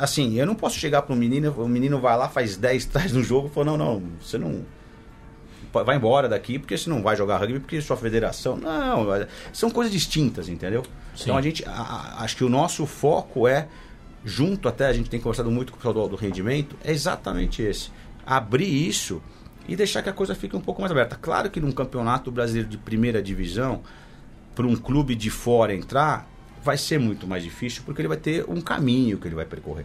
[0.00, 3.12] assim, eu não posso chegar para um menino, o menino vai lá, faz 10 traz
[3.12, 4.64] no jogo e fala: não, não, você não.
[5.72, 8.56] Vai embora daqui porque você não vai jogar rugby porque sua federação.
[8.56, 9.06] Não,
[9.52, 10.84] são coisas distintas, entendeu?
[11.16, 11.24] Sim.
[11.24, 11.64] Então a gente.
[11.66, 13.66] A, acho que o nosso foco é,
[14.24, 17.62] junto até, a gente tem conversado muito com o pessoal do, do rendimento, é exatamente
[17.62, 17.90] esse.
[18.26, 19.22] Abrir isso
[19.68, 21.16] e deixar que a coisa fique um pouco mais aberta.
[21.20, 23.82] Claro que num campeonato brasileiro de primeira divisão,
[24.54, 26.28] para um clube de fora entrar,
[26.62, 29.84] vai ser muito mais difícil porque ele vai ter um caminho que ele vai percorrer.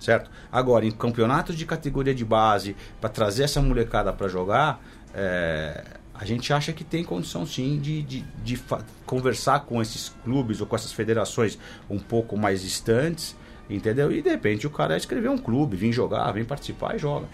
[0.00, 0.30] Certo?
[0.50, 4.82] Agora, em campeonatos de categoria de base, para trazer essa molecada para jogar,
[5.14, 8.60] é, a gente acha que tem condição sim de, de, de
[9.06, 13.34] conversar com esses clubes ou com essas federações um pouco mais distantes,
[13.68, 14.10] entendeu?
[14.12, 17.26] E de repente o cara escrever um clube, vir jogar, vir participar e joga.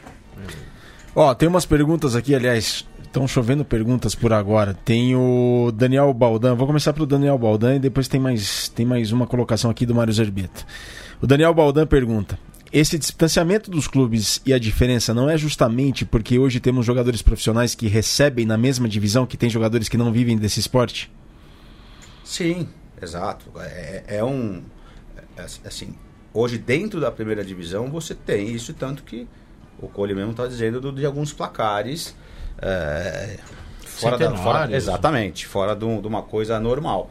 [1.14, 4.72] Ó, tem umas perguntas aqui, aliás, estão chovendo perguntas por agora.
[4.72, 9.10] Tem o Daniel Baldan, vou começar pelo Daniel Baldan e depois tem mais, tem mais
[9.10, 10.64] uma colocação aqui do Mário Zerbeto.
[11.20, 12.38] O Daniel Baldan pergunta:
[12.72, 17.74] esse distanciamento dos clubes e a diferença não é justamente porque hoje temos jogadores profissionais
[17.74, 21.10] que recebem na mesma divisão que tem jogadores que não vivem desse esporte?
[22.22, 22.68] Sim,
[23.02, 23.50] exato.
[23.58, 24.62] É, é um.
[25.36, 25.96] É, assim,
[26.32, 29.26] hoje dentro da primeira divisão você tem isso, tanto que
[29.78, 32.14] o Cole mesmo está dizendo do, de alguns placares
[32.58, 33.38] é,
[34.00, 34.36] fora da.
[34.36, 37.10] Fora, exatamente, fora de uma coisa normal.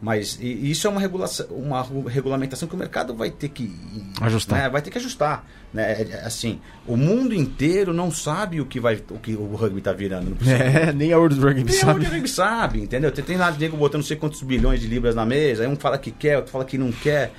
[0.00, 3.74] Mas isso é uma, regulação, uma regulamentação que o mercado vai ter que
[4.20, 4.58] ajustar.
[4.58, 5.46] Né, vai ter que ajustar.
[5.72, 5.90] Né?
[5.90, 9.78] É, é, assim, o mundo inteiro não sabe o que, vai, o, que o rugby
[9.78, 10.36] está virando.
[10.46, 11.80] É, nem a World Rugby nem sabe.
[11.80, 13.10] Nem a World Rugby sabe, entendeu?
[13.10, 15.68] Tem, tem lá de nego botando não sei quantos bilhões de libras na mesa, aí
[15.68, 17.32] um fala que quer, outro fala que não quer.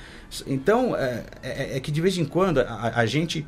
[0.45, 3.45] Então, é, é, é que de vez em quando a, a gente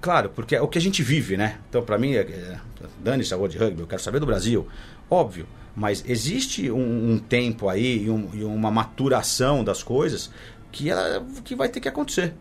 [0.00, 1.58] Claro, porque é o que a gente vive, né?
[1.68, 2.58] Então, para mim, é, é,
[3.02, 4.68] dane-se a World Rugby, eu quero saber do Brasil.
[5.10, 10.30] Óbvio, mas existe um, um tempo aí e, um, e, uma maturação das coisas
[10.70, 12.32] que, ela, que vai ter que acontecer.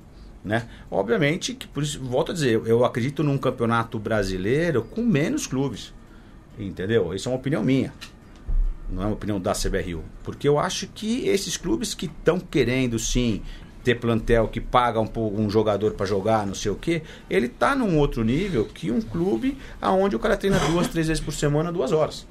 [0.44, 0.68] Né?
[0.90, 5.94] Obviamente, que por isso, volto a dizer, eu acredito num campeonato brasileiro com menos clubes.
[6.60, 7.14] Entendeu?
[7.14, 7.92] Isso é uma opinião minha.
[8.90, 10.04] Não é uma opinião da CBRU.
[10.24, 13.42] Porque eu acho que esses clubes que estão querendo sim
[13.84, 17.74] ter plantel que paga um, um jogador para jogar, não sei o que, ele tá
[17.74, 21.72] num outro nível que um clube aonde o cara treina duas, três vezes por semana,
[21.72, 22.28] duas horas.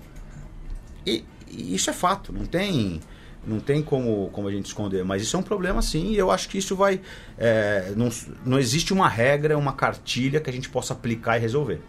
[1.07, 3.01] E, e isso é fato, não tem
[3.47, 6.31] não tem como, como a gente esconder, mas isso é um problema sim, e eu
[6.31, 7.01] acho que isso vai.
[7.39, 8.09] É, não,
[8.45, 11.81] não existe uma regra, uma cartilha que a gente possa aplicar e resolver.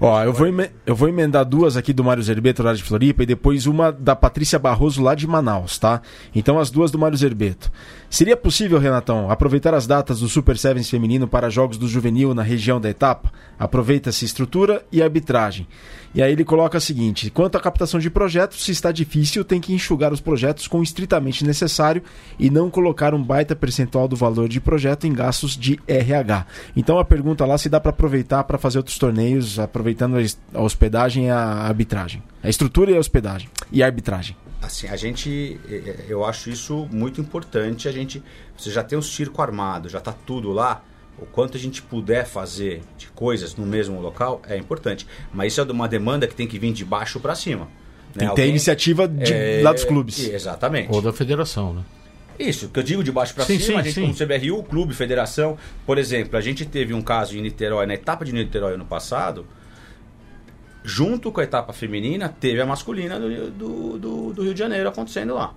[0.00, 0.46] Ó, eu vou,
[0.86, 4.16] eu vou emendar duas aqui do Mário Zerbeto, lá de Floripa, e depois uma da
[4.16, 6.00] Patrícia Barroso, lá de Manaus, tá?
[6.34, 7.70] Então as duas do Mário Zerbeto.
[8.08, 12.42] Seria possível, Renatão, aproveitar as datas do Super Sevens feminino para jogos do juvenil na
[12.42, 13.32] região da etapa?
[13.58, 15.66] Aproveita-se estrutura e arbitragem.
[16.14, 19.60] E aí ele coloca o seguinte: quanto à captação de projetos, se está difícil, tem
[19.60, 22.02] que enxugar os projetos com o estritamente necessário
[22.38, 26.46] e não colocar um baita percentual do valor de projeto em gastos de RH.
[26.76, 30.16] Então a pergunta lá se dá para aproveitar para fazer outros torneios, aproveitando
[30.54, 32.22] a hospedagem e a arbitragem.
[32.42, 33.48] A estrutura e a hospedagem.
[33.70, 34.36] E a arbitragem.
[34.60, 35.58] assim, a gente,
[36.08, 37.88] eu acho isso muito importante.
[37.88, 38.22] A gente,
[38.56, 40.82] você já tem o circo armado, já está tudo lá.
[41.22, 45.06] O quanto a gente puder fazer de coisas no mesmo local é importante.
[45.32, 47.66] Mas isso é uma demanda que tem que vir de baixo para cima.
[48.14, 48.18] Né?
[48.18, 50.18] Tem que ter iniciativa de, é, lá dos clubes.
[50.18, 50.92] Exatamente.
[50.92, 51.82] Ou da federação, né?
[52.38, 54.00] Isso, que eu digo de baixo para cima, sim, a gente sim.
[54.00, 55.56] como CBRU, clube, federação.
[55.86, 59.46] Por exemplo, a gente teve um caso em Niterói, na etapa de Niterói ano passado,
[60.82, 64.88] junto com a etapa feminina, teve a masculina do, do, do, do Rio de Janeiro
[64.88, 65.54] acontecendo lá.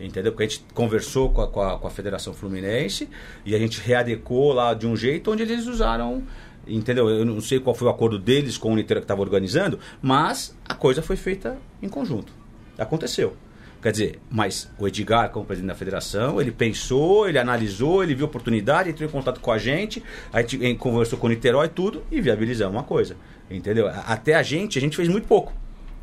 [0.00, 0.32] Entendeu?
[0.32, 3.08] Porque a gente conversou com a, com a, com a Federação Fluminense
[3.44, 6.22] e a gente readecou lá de um jeito onde eles usaram
[6.66, 7.08] entendeu?
[7.08, 10.56] Eu não sei qual foi o acordo deles com o Niterói que estava organizando, mas
[10.68, 12.32] a coisa foi feita em conjunto.
[12.78, 13.36] Aconteceu.
[13.82, 18.26] Quer dizer, mas o Edgar, como presidente da federação, ele pensou, ele analisou, ele viu
[18.26, 22.02] oportunidade, entrou em contato com a gente, a gente conversou com o Niterói e tudo,
[22.10, 23.16] e viabilizamos uma coisa.
[23.50, 23.88] Entendeu?
[23.88, 25.52] Até a gente, a gente fez muito pouco.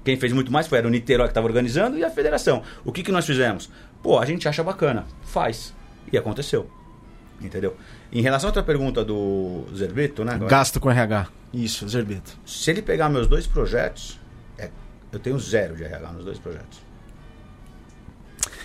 [0.08, 2.64] Quem fez muito mais foi era o Niterói que estava organizando e a federação.
[2.86, 3.70] O que, que nós fizemos?
[4.02, 5.74] Pô, a gente acha bacana, faz.
[6.10, 6.70] E aconteceu.
[7.42, 7.76] Entendeu?
[8.10, 10.40] Em relação à outra pergunta do Zerbeto, né?
[10.48, 11.28] Gasto com RH.
[11.54, 12.40] Isso, Zerbeto.
[12.46, 14.18] Se ele pegar meus dois projetos,
[14.58, 14.70] é,
[15.12, 16.80] eu tenho zero de RH nos dois projetos.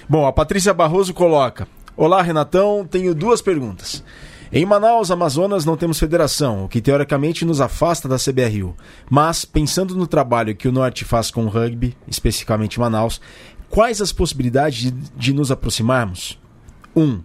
[0.09, 4.05] Bom, a Patrícia Barroso coloca: Olá, Renatão, tenho duas perguntas.
[4.55, 8.77] Em Manaus, Amazonas, não temos federação, o que teoricamente nos afasta da CBRU.
[9.09, 13.19] Mas, pensando no trabalho que o Norte faz com o rugby, especificamente Manaus,
[13.71, 16.38] quais as possibilidades de, de nos aproximarmos?
[16.95, 17.03] 1.
[17.03, 17.23] Um,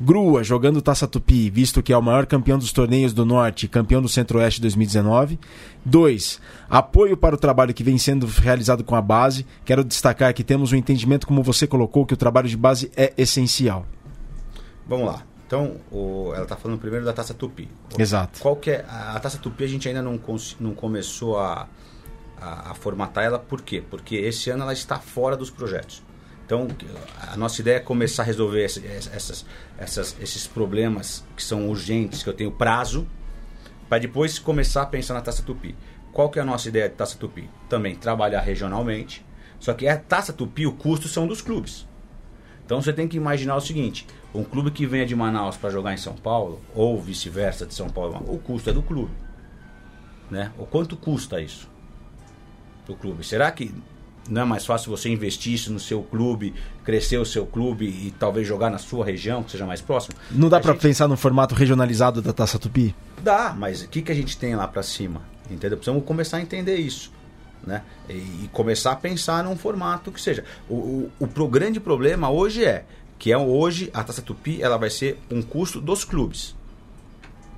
[0.00, 3.68] Grua jogando Taça Tupi, visto que é o maior campeão dos torneios do Norte e
[3.68, 5.38] campeão do Centro-Oeste 2019.
[5.84, 6.40] 2.
[6.70, 9.44] Apoio para o trabalho que vem sendo realizado com a base.
[9.66, 13.12] Quero destacar que temos um entendimento, como você colocou, que o trabalho de base é
[13.18, 13.84] essencial.
[14.88, 15.29] Vamos lá.
[15.50, 17.68] Então, o, ela está falando primeiro da Taça Tupi.
[17.98, 18.38] Exato.
[18.38, 20.20] Qual que é, a, a Taça Tupi a gente ainda não,
[20.60, 21.66] não começou a,
[22.40, 23.82] a, a formatar ela, por quê?
[23.90, 26.04] Porque esse ano ela está fora dos projetos.
[26.46, 26.68] Então,
[27.32, 29.44] a nossa ideia é começar a resolver esse, essas,
[29.76, 33.04] essas, esses problemas que são urgentes, que eu tenho prazo,
[33.88, 35.74] para depois começar a pensar na Taça Tupi.
[36.12, 37.50] Qual que é a nossa ideia de Taça Tupi?
[37.68, 39.26] Também trabalhar regionalmente,
[39.58, 41.89] só que a Taça Tupi, o custo são dos clubes.
[42.70, 45.92] Então você tem que imaginar o seguinte: um clube que venha de Manaus para jogar
[45.92, 49.10] em São Paulo, ou vice-versa de São Paulo, o custo é do clube.
[50.30, 50.52] Né?
[50.56, 51.68] O quanto custa isso?
[52.86, 53.26] Do clube.
[53.26, 53.74] Será que
[54.28, 56.54] não é mais fácil você investir isso no seu clube,
[56.84, 60.14] crescer o seu clube e talvez jogar na sua região, que seja mais próximo?
[60.30, 60.82] Não dá para gente...
[60.82, 62.94] pensar no formato regionalizado da Taça Tupi?
[63.20, 65.22] Dá, mas o que, que a gente tem lá para cima?
[65.50, 65.76] Entendeu?
[65.76, 67.10] Precisamos começar a entender isso.
[67.66, 67.82] Né?
[68.08, 70.44] E, e começar a pensar num formato que seja.
[70.68, 72.84] O, o, o grande problema hoje é
[73.18, 76.56] que é hoje a Taça Tupi ela vai ser um custo dos clubes.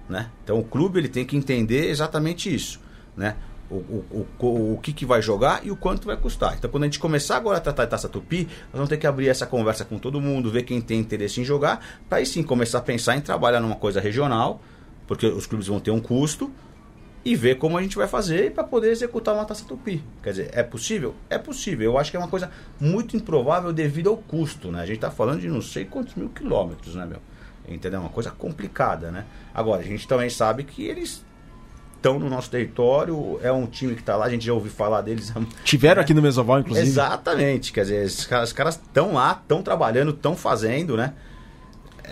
[0.08, 0.28] Né?
[0.42, 2.80] Então o clube ele tem que entender exatamente isso.
[3.16, 3.36] Né?
[3.72, 6.54] o, o, o, o que, que vai jogar e o quanto vai custar.
[6.56, 9.06] Então, quando a gente começar agora a tratar de taça tupi, nós vamos ter que
[9.06, 12.42] abrir essa conversa com todo mundo, ver quem tem interesse em jogar, para aí sim
[12.42, 14.60] começar a pensar em trabalhar numa coisa regional,
[15.06, 16.50] porque os clubes vão ter um custo,
[17.24, 20.02] e ver como a gente vai fazer para poder executar uma taça tupi.
[20.22, 21.14] Quer dizer, é possível?
[21.30, 21.92] É possível.
[21.92, 24.82] Eu acho que é uma coisa muito improvável devido ao custo, né?
[24.82, 27.20] A gente está falando de não sei quantos mil quilômetros, né, meu?
[27.68, 27.98] Entendeu?
[27.98, 29.24] É uma coisa complicada, né?
[29.54, 31.24] Agora, a gente também sabe que eles
[31.94, 35.02] estão no nosso território, é um time que está lá, a gente já ouviu falar
[35.02, 35.32] deles.
[35.64, 36.02] Tiveram né?
[36.02, 36.88] aqui no Mesoval, inclusive.
[36.88, 41.14] Exatamente, quer dizer, os caras estão lá, estão trabalhando, estão fazendo, né?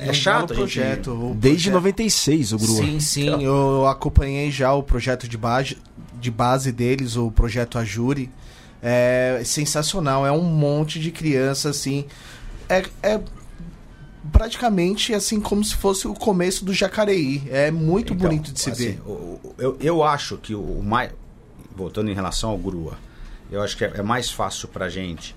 [0.09, 1.13] É, chato, projeto.
[1.13, 1.37] Gente...
[1.37, 1.85] Desde projeto...
[1.85, 2.77] 96 o Grua.
[2.77, 3.43] Sim, sim, então...
[3.43, 5.77] eu acompanhei já o projeto de base,
[6.19, 8.31] de base deles, o projeto Ajuri.
[8.83, 12.07] É sensacional, é um monte de criança assim.
[12.69, 13.21] É, é
[14.33, 17.43] praticamente assim como se fosse o começo do Jacareí.
[17.51, 19.03] É muito então, bonito de se assim, ver.
[19.59, 21.13] Eu, eu acho que o mais.
[21.77, 22.99] Voltando em relação ao Grua,
[23.51, 25.35] eu acho que é, é mais fácil pra gente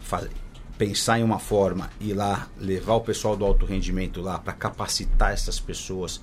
[0.00, 0.30] fazer,
[0.78, 5.32] pensar em uma forma e lá levar o pessoal do alto rendimento lá para capacitar
[5.32, 6.20] essas pessoas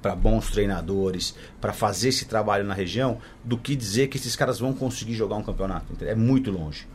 [0.00, 4.60] para bons treinadores, para fazer esse trabalho na região, do que dizer que esses caras
[4.60, 5.86] vão conseguir jogar um campeonato.
[6.02, 6.86] É muito longe.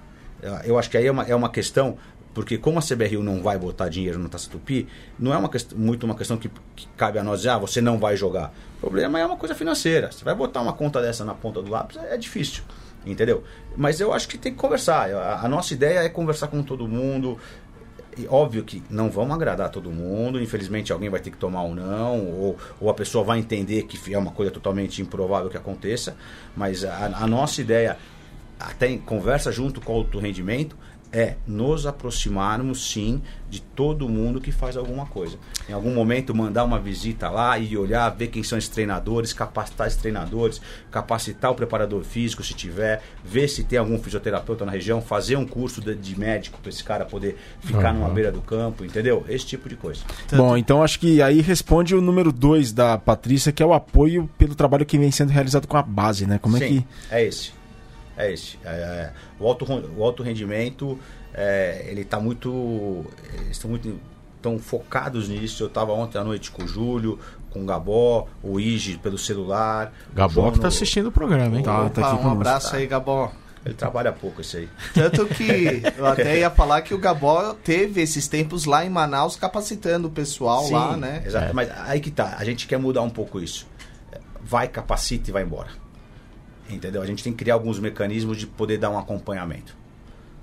[0.66, 1.98] Eu acho que aí é uma, é uma questão
[2.34, 4.88] porque como a CBRU não vai botar dinheiro no Taça Tupi,
[5.20, 7.80] não é uma questão, muito uma questão que, que, cabe a nós dizer, ah, você
[7.80, 8.52] não vai jogar.
[8.78, 10.12] O problema é uma coisa financeira.
[10.12, 12.64] Você vai botar uma conta dessa na ponta do lápis, é, é difícil.
[13.06, 13.44] Entendeu?
[13.76, 15.12] Mas eu acho que tem que conversar.
[15.12, 17.38] A, a nossa ideia é conversar com todo mundo.
[18.18, 21.74] E óbvio que não vamos agradar todo mundo, infelizmente alguém vai ter que tomar um
[21.74, 26.16] não, ou, ou a pessoa vai entender que é uma coisa totalmente improvável que aconteça,
[26.56, 27.98] mas a, a nossa ideia,
[28.60, 30.78] até em conversa junto com o alto rendimento,
[31.14, 35.38] é nos aproximarmos sim de todo mundo que faz alguma coisa.
[35.70, 39.86] Em algum momento mandar uma visita lá e olhar, ver quem são esses treinadores, capacitar
[39.86, 40.60] esses treinadores,
[40.90, 45.46] capacitar o preparador físico se tiver, ver se tem algum fisioterapeuta na região, fazer um
[45.46, 48.00] curso de, de médico para esse cara poder ficar Uhum.
[48.00, 49.24] numa beira do campo, entendeu?
[49.30, 50.02] Esse tipo de coisa.
[50.36, 54.28] Bom, então acho que aí responde o número 2 da Patrícia, que é o apoio
[54.36, 56.40] pelo trabalho que vem sendo realizado com a base, né?
[56.40, 56.88] Como é Sim, que.
[57.14, 57.52] é esse.
[58.18, 58.58] É esse.
[58.64, 59.66] É, é, o, alto,
[59.98, 61.00] o alto rendimento,
[61.34, 63.06] é, ele está muito.
[63.34, 64.00] Eles estão muito
[64.42, 65.64] tão focados nisso.
[65.64, 67.18] Eu estava ontem à noite com o Júlio,
[67.50, 69.94] com o Gabó, o Igi pelo celular.
[70.14, 71.64] Gabó João que tá no- assistindo o programa, hein?
[71.64, 72.36] Tá, Opa, tá aqui um conosco.
[72.42, 73.32] abraço aí, Gabó.
[73.66, 74.70] Ele trabalha pouco esse aí.
[74.94, 79.38] Tanto que eu até ia falar que o Gabó teve esses tempos lá em Manaus
[79.38, 81.24] capacitando o pessoal lá, né?
[81.26, 81.46] Exato.
[81.46, 81.54] É.
[81.54, 82.36] Mas aí que tá.
[82.38, 83.66] A gente quer mudar um pouco isso.
[84.42, 85.70] Vai, capacita e vai embora.
[86.70, 87.02] Entendeu?
[87.02, 89.76] A gente tem que criar alguns mecanismos de poder dar um acompanhamento.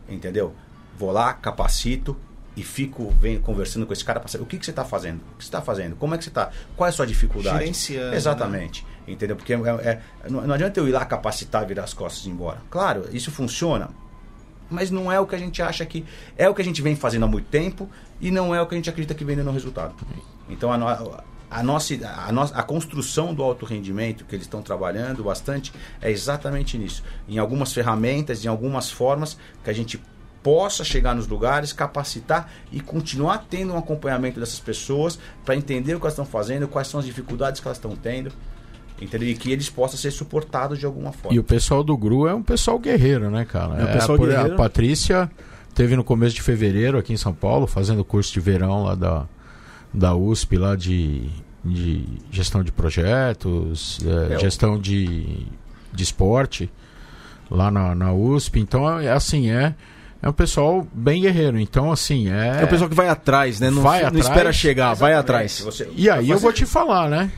[0.08, 0.54] Entendeu?
[0.98, 2.16] Vou lá, capacito
[2.56, 5.18] e fico venho conversando com esse cara para saber o que, que você está fazendo.
[5.34, 5.96] O que você está fazendo?
[5.96, 6.50] Como é que você está?
[6.76, 7.58] Qual é a sua dificuldade?
[7.58, 8.16] Gerenciando, né?
[8.16, 8.86] Exatamente.
[9.06, 9.36] Entendeu?
[9.36, 12.32] Porque é- é- não, não adianta eu ir lá capacitar, virar as costas e ir
[12.32, 12.58] embora.
[12.68, 13.88] Claro, isso funciona.
[14.68, 16.04] Mas não é o que a gente acha que.
[16.36, 17.88] É o que a gente vem fazendo há muito tempo
[18.20, 19.94] e não é o que a gente acredita que vem dando resultado.
[20.48, 21.94] Então a, a nossa,
[22.26, 27.02] a, nossa, a construção do alto rendimento que eles estão trabalhando bastante é exatamente nisso.
[27.28, 30.00] Em algumas ferramentas, em algumas formas que a gente
[30.42, 35.98] possa chegar nos lugares, capacitar e continuar tendo um acompanhamento dessas pessoas para entender o
[35.98, 38.32] que elas estão fazendo, quais são as dificuldades que elas estão tendo.
[39.00, 39.28] Entendeu?
[39.28, 41.34] E que eles possam ser suportados de alguma forma.
[41.34, 43.80] E o pessoal do GRU é um pessoal guerreiro, né, cara?
[43.80, 44.54] É um pessoal a, por- guerreiro.
[44.54, 45.30] a Patrícia
[45.74, 49.26] teve no começo de fevereiro aqui em São Paulo, fazendo curso de verão lá da,
[49.92, 51.28] da USP, lá de,
[51.64, 53.98] de gestão de projetos,
[54.30, 55.46] é, É, gestão de,
[55.92, 56.70] de esporte,
[57.50, 58.60] lá na, na USP.
[58.60, 59.74] Então, é assim, é,
[60.22, 61.58] é um pessoal bem guerreiro.
[61.58, 62.60] Então, assim, é.
[62.60, 63.70] É o pessoal que vai atrás, né?
[63.70, 65.20] Não, Vai não atrás, espera chegar, vai Exatamente.
[65.20, 65.60] atrás.
[65.60, 67.30] Você- E aí eu vou te falar, né?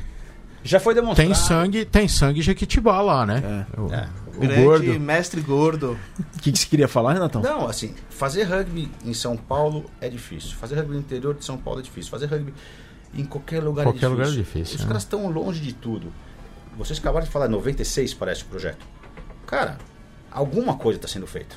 [0.64, 1.26] Já foi demonstrado.
[1.26, 3.66] Tem sangue, tem sangue Jequitibá lá, né?
[3.76, 4.06] O, É.
[4.46, 5.00] Grande gordo.
[5.00, 5.98] mestre gordo.
[6.36, 7.40] O que, que você queria falar, Renatão?
[7.42, 10.56] Não, assim, fazer rugby em São Paulo é difícil.
[10.56, 12.10] Fazer rugby no interior de São Paulo é difícil.
[12.10, 12.52] Fazer rugby
[13.14, 14.10] em qualquer lugar Qualquer é difícil.
[14.10, 14.86] lugar é difícil, Os né?
[14.88, 16.12] caras estão longe de tudo.
[16.76, 18.84] Vocês acabaram de falar, 96 parece o projeto.
[19.46, 19.76] Cara,
[20.30, 21.54] alguma coisa está sendo feita.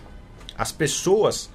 [0.58, 1.50] As pessoas,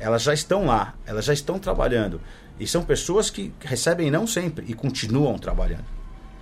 [0.00, 2.20] elas já estão lá, elas já estão trabalhando.
[2.58, 5.84] E são pessoas que recebem não sempre e continuam trabalhando.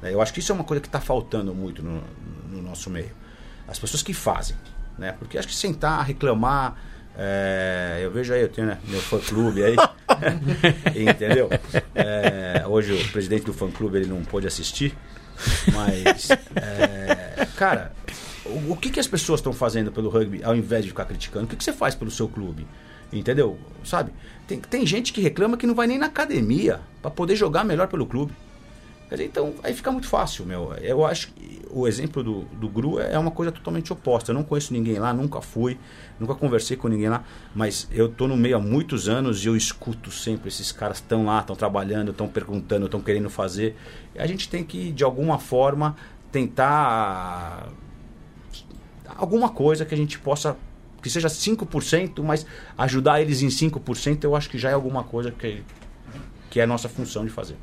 [0.03, 2.03] Eu acho que isso é uma coisa que está faltando muito no,
[2.51, 3.11] no nosso meio.
[3.72, 4.54] As pessoas que fazem.
[4.98, 5.12] Né?
[5.18, 6.76] Porque acho que sentar, reclamar.
[7.16, 9.76] é, eu vejo aí, eu tenho né, meu fã-clube aí.
[10.94, 11.48] entendeu?
[11.94, 14.94] É, hoje o presidente do fã-clube ele não pôde assistir.
[15.72, 17.92] Mas, é, cara,
[18.44, 21.46] o, o que, que as pessoas estão fazendo pelo rugby ao invés de ficar criticando?
[21.46, 22.66] O que, que você faz pelo seu clube?
[23.12, 23.58] Entendeu?
[23.84, 24.12] Sabe?
[24.46, 27.88] Tem, tem gente que reclama que não vai nem na academia para poder jogar melhor
[27.88, 28.32] pelo clube.
[29.12, 30.72] Dizer, então aí fica muito fácil, meu.
[30.74, 34.30] Eu acho que o exemplo do, do GRU é uma coisa totalmente oposta.
[34.30, 35.78] Eu não conheço ninguém lá, nunca fui,
[36.20, 39.56] nunca conversei com ninguém lá, mas eu tô no meio há muitos anos e eu
[39.56, 43.76] escuto sempre esses caras estão lá, estão trabalhando, estão perguntando, estão querendo fazer.
[44.16, 45.96] A gente tem que, de alguma forma,
[46.30, 47.68] tentar
[49.16, 50.56] alguma coisa que a gente possa
[51.02, 52.46] que seja 5%, mas
[52.78, 55.64] ajudar eles em 5%, eu acho que já é alguma coisa que,
[56.48, 57.56] que é a nossa função de fazer.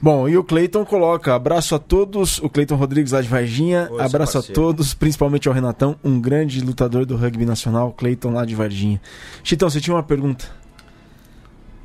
[0.00, 2.38] Bom, e o Cleiton coloca: abraço a todos.
[2.38, 3.88] O Cleiton Rodrigues lá de Varginha.
[3.90, 8.44] Oi, abraço a todos, principalmente ao Renatão, um grande lutador do rugby nacional, Cleiton lá
[8.44, 9.00] de Varginha.
[9.42, 10.46] Chitão, você tinha uma pergunta?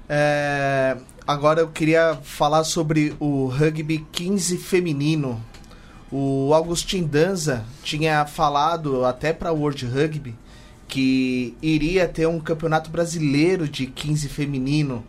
[0.09, 5.41] É, agora eu queria falar sobre o rugby 15 feminino.
[6.11, 10.35] O Augustin Danza tinha falado até para World Rugby
[10.85, 15.05] que iria ter um campeonato brasileiro de 15 feminino,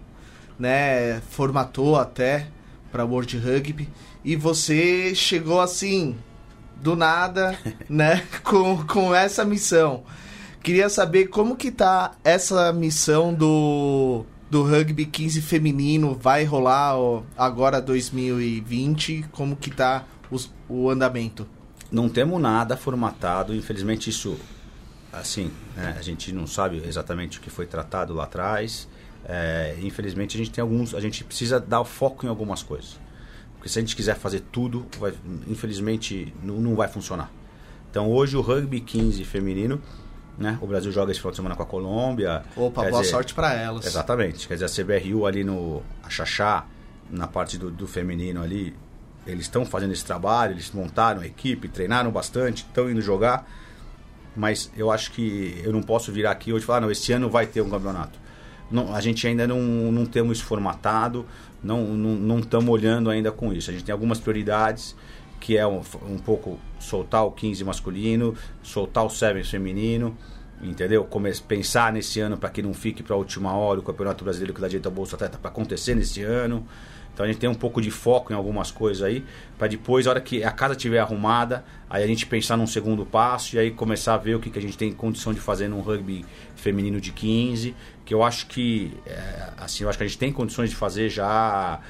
[0.57, 1.21] né?
[1.29, 2.47] Formatou até
[2.93, 3.89] para World Rugby
[4.23, 6.15] e você chegou assim
[6.77, 10.03] do nada, né, com, com essa missão.
[10.63, 17.23] Queria saber como que tá essa missão do do rugby 15 feminino, vai rolar ó,
[17.39, 21.47] agora 2020, como que tá os- o andamento?
[21.91, 24.37] Não temos nada formatado, infelizmente isso,
[25.11, 28.87] assim, né, a gente não sabe exatamente o que foi tratado lá atrás.
[29.35, 32.99] É, infelizmente a gente tem alguns, a gente precisa dar foco em algumas coisas,
[33.55, 35.15] porque se a gente quiser fazer tudo, vai-
[35.49, 37.31] infelizmente não, não vai funcionar.
[37.91, 39.81] Então hoje o rugby 15 feminino,
[40.37, 42.43] né, o Brasil joga esse final de semana com a Colômbia.
[42.57, 43.87] Opa, boa dizer, sorte para elas.
[43.87, 44.47] Exatamente.
[44.49, 46.67] Quer dizer, a CBRU ali no Axaxá,
[47.11, 48.75] na parte do, do feminino ali,
[49.27, 53.47] eles estão fazendo esse trabalho, eles montaram a equipe, treinaram bastante, estão indo jogar.
[54.37, 57.31] mas eu acho que eu não posso virar aqui hoje e falar, não, esse ano
[57.31, 58.19] vai ter um campeonato.
[58.73, 61.27] Não, a gente ainda não, não temos formatado,
[61.63, 63.71] não estamos olhando ainda com isso.
[63.71, 64.97] A gente tem algumas prioridades,
[65.39, 70.17] que é um, um pouco soltar o 15 masculino, soltar o 7 feminino,
[70.63, 71.05] entendeu?
[71.05, 74.55] Come pensar nesse ano para que não fique para a última hora o Campeonato Brasileiro
[74.55, 76.67] que dá direito ao Bolsa Atleta para acontecer nesse ano.
[77.13, 79.25] Então a gente tem um pouco de foco em algumas coisas aí,
[79.59, 83.05] para depois, a hora que a casa estiver arrumada, aí a gente pensar num segundo
[83.05, 85.69] passo e aí começar a ver o que, que a gente tem condição de fazer
[85.69, 86.25] num rugby
[86.57, 90.33] feminino de 15, que eu acho que, é, assim, eu acho que a gente tem
[90.33, 91.81] condições de fazer já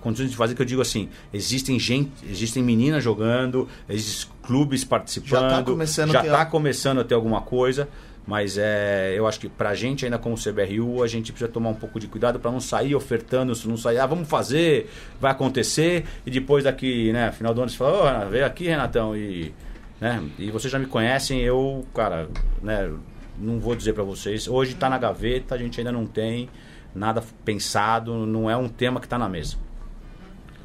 [0.00, 5.28] condições de fazer que eu digo assim existem gente existem meninas jogando existem clubes participando
[5.28, 7.86] já está começando, já tá começando a ter alguma coisa
[8.28, 11.70] mas é, eu acho que para a gente, ainda como CBRU, a gente precisa tomar
[11.70, 16.04] um pouco de cuidado para não sair ofertando, não sair, ah, vamos fazer, vai acontecer,
[16.26, 19.54] e depois daqui, né, final do ano, você fala, oh, veio aqui, Renatão, e,
[19.98, 22.28] né, e vocês já me conhecem, eu, cara,
[22.60, 22.92] né,
[23.38, 26.50] não vou dizer para vocês, hoje está na gaveta, a gente ainda não tem
[26.94, 29.56] nada pensado, não é um tema que está na mesa.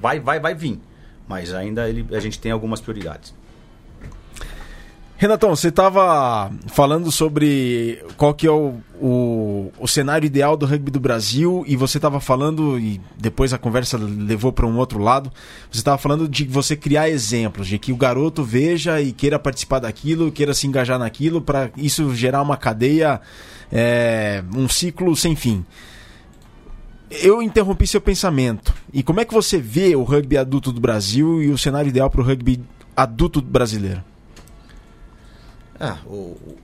[0.01, 0.81] Vai, vai, vai vir,
[1.25, 3.33] mas ainda ele, a gente tem algumas prioridades.
[5.23, 10.91] Renatão, você estava falando sobre qual que é o, o, o, cenário ideal do rugby
[10.91, 15.31] do Brasil e você estava falando, e depois a conversa levou para um outro lado,
[15.71, 19.79] você estava falando de você criar exemplos, de que o garoto veja e queira participar
[19.79, 23.21] daquilo, queira se engajar naquilo, para isso gerar uma cadeia,
[23.71, 25.65] é, um ciclo sem fim.
[27.09, 28.73] Eu interrompi seu pensamento.
[28.91, 32.09] E como é que você vê o rugby adulto do Brasil e o cenário ideal
[32.09, 32.59] para o rugby
[32.93, 34.03] adulto brasileiro?
[35.85, 36.57] Ah, o, o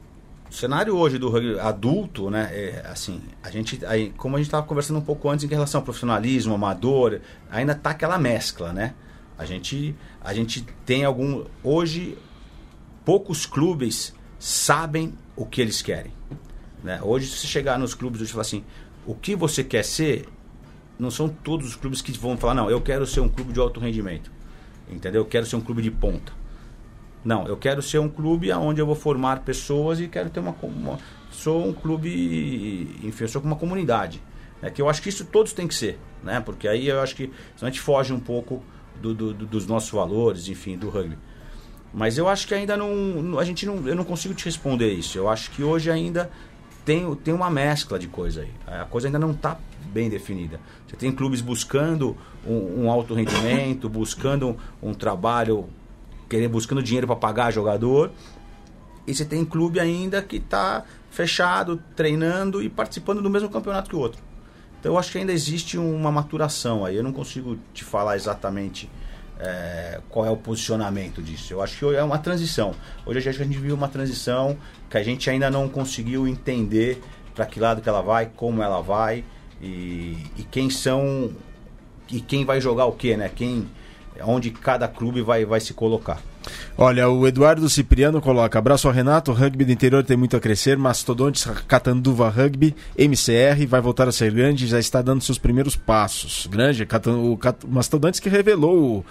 [0.49, 4.65] cenário hoje do rugby adulto, né, é, assim, a gente, aí, como a gente estava
[4.65, 7.19] conversando um pouco antes em relação ao profissionalismo, amador,
[7.51, 8.93] ainda tá aquela mescla, né?
[9.37, 9.93] A gente,
[10.23, 12.17] a gente tem algum, hoje
[13.03, 16.13] poucos clubes sabem o que eles querem,
[16.81, 17.01] né?
[17.03, 18.63] Hoje se chegar nos clubes e falar assim,
[19.05, 20.29] o que você quer ser,
[20.97, 23.59] não são todos os clubes que vão falar, não, eu quero ser um clube de
[23.59, 24.31] alto rendimento,
[24.89, 25.23] entendeu?
[25.23, 26.38] Eu quero ser um clube de ponta.
[27.29, 30.55] Não, eu quero ser um clube onde eu vou formar pessoas e quero ter uma.
[30.63, 30.97] uma
[31.29, 32.89] sou um clube.
[33.03, 34.19] Enfim, eu sou uma comunidade.
[34.63, 36.39] É que eu acho que isso todos têm que ser, né?
[36.39, 38.63] Porque aí eu acho que a gente foge um pouco
[38.99, 41.19] do, do, dos nossos valores, enfim, do rugby.
[41.93, 43.37] Mas eu acho que ainda não.
[43.37, 43.87] A gente não.
[43.87, 45.15] Eu não consigo te responder isso.
[45.15, 46.31] Eu acho que hoje ainda
[46.83, 48.51] tem, tem uma mescla de coisa aí.
[48.65, 49.55] A coisa ainda não está
[49.93, 50.59] bem definida.
[50.87, 55.69] Você tem clubes buscando um, um alto rendimento, buscando um, um trabalho
[56.29, 58.11] querendo, buscando dinheiro para pagar jogador.
[59.07, 63.95] E você tem clube ainda que está fechado, treinando e participando do mesmo campeonato que
[63.95, 64.21] o outro.
[64.79, 66.95] Então eu acho que ainda existe uma maturação aí.
[66.95, 68.89] Eu não consigo te falar exatamente
[69.39, 71.53] é, qual é o posicionamento disso.
[71.53, 72.73] Eu acho que é uma transição.
[73.05, 74.57] Hoje a gente viu uma transição
[74.89, 77.01] que a gente ainda não conseguiu entender
[77.33, 79.23] para que lado que ela vai, como ela vai
[79.61, 81.31] e, e quem são
[82.11, 83.29] e quem vai jogar o que, né?
[83.33, 83.67] Quem
[84.23, 86.21] onde cada clube vai, vai se colocar.
[86.77, 90.39] Olha, o Eduardo Cipriano coloca: abraço ao Renato, o rugby do interior tem muito a
[90.39, 95.75] crescer, Mastodontes Catanduva Rugby, MCR, vai voltar a ser grande, já está dando seus primeiros
[95.75, 96.47] passos.
[96.47, 99.05] Grande, o Mastodontes que revelou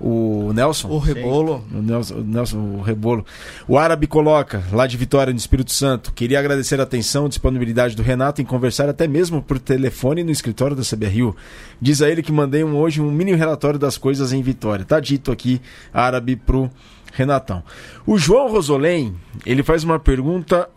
[0.00, 0.88] o, Nelson.
[0.88, 1.64] O Rebolo.
[1.72, 3.24] O Nelson, o Nelson, o Rebolo.
[3.66, 7.94] O Árabe coloca, lá de Vitória, no Espírito Santo, queria agradecer a atenção e disponibilidade
[7.94, 11.36] do Renato em conversar até mesmo por telefone no escritório da CBRU.
[11.80, 14.84] Diz a ele que mandei um, hoje um mini relatório das coisas em Vitória.
[14.84, 15.60] Tá dito aqui,
[15.92, 16.70] Árabe, pro
[17.12, 17.62] Renatão.
[18.04, 19.14] O João Rosolém,
[19.46, 20.68] ele faz uma pergunta.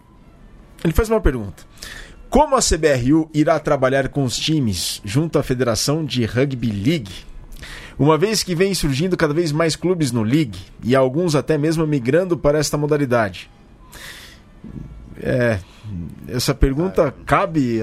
[0.84, 1.64] Ele faz uma pergunta.
[2.30, 7.26] Como a CBRU irá trabalhar com os times junto à Federação de Rugby League?
[8.00, 11.88] Uma vez que vem surgindo cada vez mais clubes no League e alguns até mesmo
[11.88, 13.50] migrando para esta modalidade.
[15.20, 15.60] É,
[16.28, 17.80] essa pergunta cabe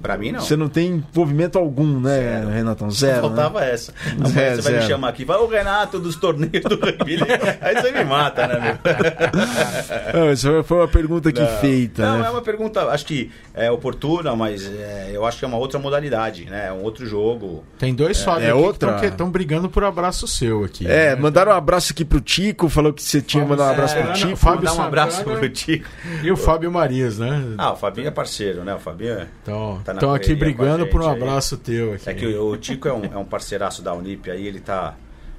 [0.00, 0.40] Pra mim, não.
[0.40, 2.48] Você não tem envolvimento algum, né, zero.
[2.48, 2.90] Renatão?
[2.90, 3.14] Zero.
[3.14, 3.72] Só faltava né?
[3.72, 3.92] essa.
[4.26, 4.76] Zero, você vai zero.
[4.76, 7.18] me chamar aqui, vai o Renato dos torneios do rugby.
[7.60, 8.78] Aí você me mata, né, meu?
[10.22, 11.58] Não, essa foi uma pergunta que não.
[11.58, 12.02] feita.
[12.02, 12.26] Não, né?
[12.26, 15.78] é uma pergunta, acho que é oportuna, mas é, eu acho que é uma outra
[15.78, 16.68] modalidade, né?
[16.68, 17.64] É um outro jogo.
[17.78, 18.98] Tem dois é, Fábio é outra...
[18.98, 20.86] que estão brigando por abraço seu aqui.
[20.86, 21.16] É, né?
[21.16, 24.12] mandaram um abraço aqui pro Tico, falou que você tinha mandado um abraço é, pro
[24.12, 24.36] Tico.
[24.36, 25.88] Fábio mandar um abraço pro Tico.
[26.22, 27.42] E o Fábio Marias, né?
[27.58, 28.74] Ah, o Fabinho é parceiro, né?
[28.74, 31.60] O Fabinho é- então, tá Estão aqui brigando por um abraço aí.
[31.60, 32.10] teu aqui.
[32.10, 34.94] É que o, o Tico é um, é um parceiraço da Unip aí, ele tá,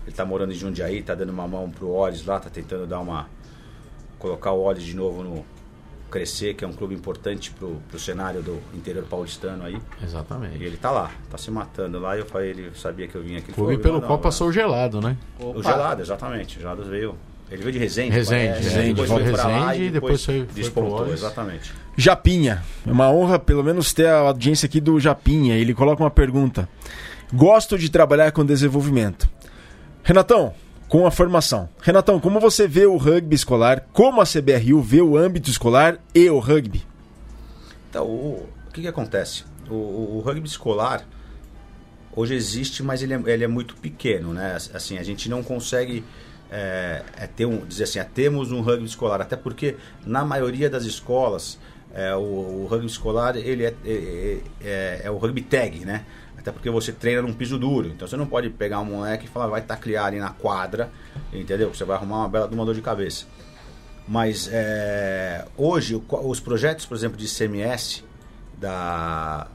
[0.05, 2.99] ele tá morando em Jundiaí, tá dando uma mão pro Olhos lá, tá tentando dar
[2.99, 3.27] uma.
[4.19, 5.45] colocar o Olhos de novo no.
[6.11, 9.81] crescer, que é um clube importante pro, pro cenário do interior paulistano aí.
[10.03, 10.57] Exatamente.
[10.57, 13.23] E ele tá lá, tá se matando lá, e eu falei, ele sabia que eu
[13.23, 13.51] vinha aqui.
[13.51, 15.17] Clube pelo qual passou o gelado, né?
[15.39, 15.59] Opa.
[15.59, 16.57] O gelado, exatamente.
[16.57, 17.17] O gelado veio.
[17.53, 18.09] Ele veio de Resende.
[18.11, 21.71] Resende, parece, é, depois de foi pra lá Resende e e depois pro despontou, exatamente.
[21.95, 22.63] Japinha.
[22.85, 25.55] É uma honra, pelo menos, ter a audiência aqui do Japinha.
[25.55, 26.67] Ele coloca uma pergunta.
[27.31, 29.29] Gosto de trabalhar com desenvolvimento.
[30.03, 30.53] Renatão,
[30.87, 31.69] com a formação.
[31.81, 33.87] Renatão, como você vê o rugby escolar?
[33.93, 36.83] Como a CBRU vê o âmbito escolar e o rugby?
[37.89, 39.43] Então, o, o que, que acontece?
[39.69, 41.05] O, o- o rugby escolar
[42.15, 44.57] hoje existe, mas ele é, ele é muito pequeno, né?
[44.73, 46.03] Assim, a gente não consegue
[46.55, 49.75] é, é ter um, dizer assim, é, temos um rugby escolar, até porque
[50.05, 51.57] na maioria das escolas
[51.91, 56.05] é, o, o rugby escolar ele é, é, é- é o rugby tag, né?
[56.37, 59.27] Até porque você treina num piso duro, então você não pode pegar um moleque e
[59.27, 60.91] falar vai taclear ali na quadra,
[61.31, 61.73] entendeu?
[61.73, 63.25] Você vai arrumar uma bela uma dor de cabeça.
[64.07, 68.03] Mas é, hoje, os projetos, por exemplo, de CMS
[68.59, 69.47] da.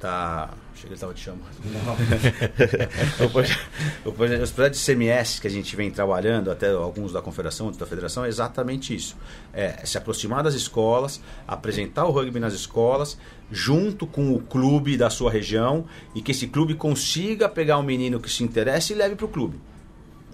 [0.00, 1.46] da Achei que ele estava te chamando.
[3.24, 3.58] O proje-
[4.04, 7.64] o proje- os projetos de CMS que a gente vem trabalhando, até alguns da Confederação,
[7.66, 9.16] outros da Federação, é exatamente isso.
[9.54, 11.18] É se aproximar das escolas,
[11.48, 13.16] apresentar o rugby nas escolas,
[13.50, 18.20] junto com o clube da sua região, e que esse clube consiga pegar um menino
[18.20, 19.58] que se interessa e leve para o clube.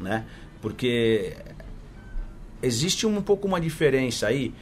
[0.00, 0.24] Né?
[0.60, 1.36] Porque
[2.60, 4.52] existe um pouco uma diferença aí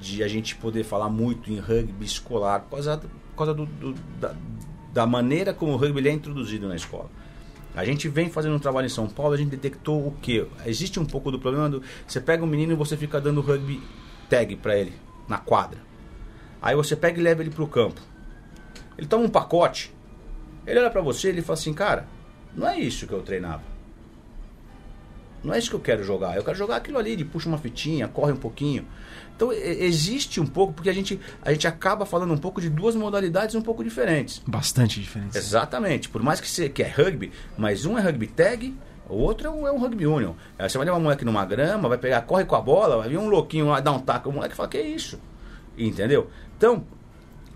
[0.00, 3.94] de a gente poder falar muito em rugby escolar por causa, por causa do, do-
[4.20, 4.34] da,
[4.96, 7.10] da maneira como o rugby é introduzido na escola.
[7.74, 10.46] A gente vem fazendo um trabalho em São Paulo, a gente detectou o que?
[10.64, 11.82] Existe um pouco do problema do.
[12.06, 13.82] Você pega um menino e você fica dando rugby
[14.30, 14.94] tag para ele,
[15.28, 15.78] na quadra.
[16.62, 18.00] Aí você pega e leva ele pro campo.
[18.96, 19.94] Ele toma um pacote,
[20.66, 22.08] ele olha para você e ele fala assim, cara,
[22.54, 23.75] não é isso que eu treinava.
[25.46, 26.36] Não é isso que eu quero jogar.
[26.36, 28.84] Eu quero jogar aquilo ali, de puxa uma fitinha, corre um pouquinho.
[29.36, 32.96] Então existe um pouco, porque a gente, a gente acaba falando um pouco de duas
[32.96, 34.42] modalidades um pouco diferentes.
[34.46, 35.38] Bastante diferença.
[35.38, 36.08] Exatamente.
[36.08, 38.74] Por mais que, você, que é rugby, mas um é rugby tag,
[39.08, 40.32] o outro é um, é um rugby union.
[40.58, 43.08] Aí você vai levar um moleque numa grama, vai pegar, corre com a bola, vai
[43.08, 45.20] vir um louquinho lá, dar um taco, o moleque fala, que é isso?
[45.76, 46.30] Entendeu?
[46.56, 46.84] Então,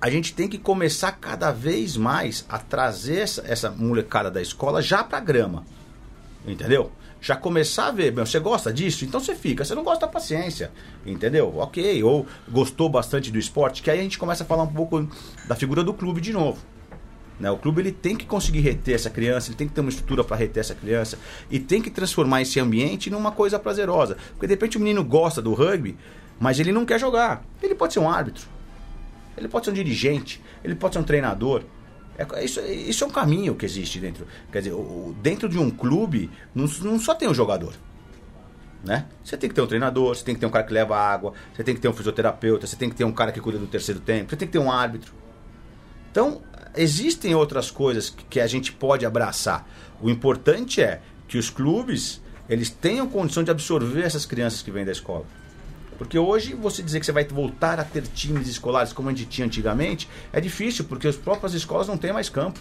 [0.01, 4.81] a gente tem que começar cada vez mais a trazer essa, essa molecada da escola
[4.81, 5.65] já pra grama.
[6.47, 6.93] Entendeu?
[7.21, 9.05] Já começar a ver, meu, você gosta disso?
[9.05, 9.65] Então você fica.
[9.65, 10.71] Você não gosta, paciência.
[11.05, 11.55] Entendeu?
[11.59, 12.03] Ok.
[12.03, 15.07] Ou gostou bastante do esporte, que aí a gente começa a falar um pouco
[15.47, 16.59] da figura do clube de novo.
[17.41, 17.51] Né?
[17.51, 20.23] O clube ele tem que conseguir reter essa criança, ele tem que ter uma estrutura
[20.23, 21.19] para reter essa criança
[21.51, 24.17] e tem que transformar esse ambiente numa coisa prazerosa.
[24.33, 25.97] Porque de repente o menino gosta do rugby,
[26.39, 27.43] mas ele não quer jogar.
[27.63, 28.47] Ele pode ser um árbitro,
[29.37, 31.63] ele pode ser um dirigente, ele pode ser um treinador.
[32.21, 34.27] É, isso, isso é um caminho que existe dentro.
[34.53, 37.73] Quer dizer, o- dentro de um clube não, não só tem o jogador.
[38.85, 39.07] Né?
[39.23, 41.33] Você tem que ter um treinador, você tem que ter um cara que leva água,
[41.55, 43.67] você tem que ter um fisioterapeuta, você tem que ter um cara que cuida do
[43.67, 45.13] terceiro tempo, você tem que ter um árbitro.
[46.11, 46.41] Então,
[46.77, 49.69] existem outras coisas que, que a gente pode abraçar.
[50.01, 54.85] O importante é que os clubes eles tenham condição de absorver essas crianças que vêm
[54.85, 55.25] da escola.
[56.01, 59.27] Porque hoje você dizer que você vai voltar a ter times escolares como a gente
[59.27, 62.59] tinha antigamente é difícil, porque as próprias escolas não têm mais campo.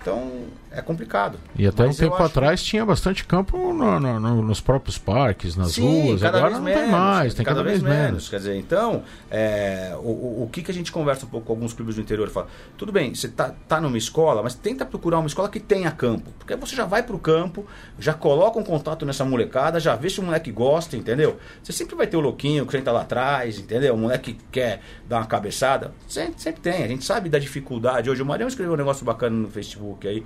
[0.00, 1.36] Então é complicado.
[1.58, 4.96] E até Mas um tempo acho- atrás tinha bastante campo no- no- no- nos próprios
[4.96, 6.22] parques, nas Sim, ruas.
[6.22, 8.28] cada Agora vez não tem menos, mais, tem cada, vez menos.
[8.28, 11.52] Quer dizer, então, é, o, o, o que, que a gente conversa um pouco com
[11.52, 12.30] alguns clubes do interior?
[12.30, 12.46] Fala,
[12.78, 16.30] tudo bem, você tá, tá numa escola, mas tenta procurar uma escola que tenha campo.
[16.38, 17.66] Porque você já vai pro campo,
[17.98, 21.36] já coloca um contato nessa molecada, já vê se o moleque gosta, entendeu?
[21.62, 23.94] Você sempre vai ter o louquinho que senta lá atrás, entendeu?
[23.94, 25.92] O moleque que quer dar uma cabeçada.
[26.08, 28.08] Sempre, sempre tem, a gente sabe da dificuldade.
[28.08, 30.24] Hoje o Marião escreveu um negócio bacana no Facebook aí,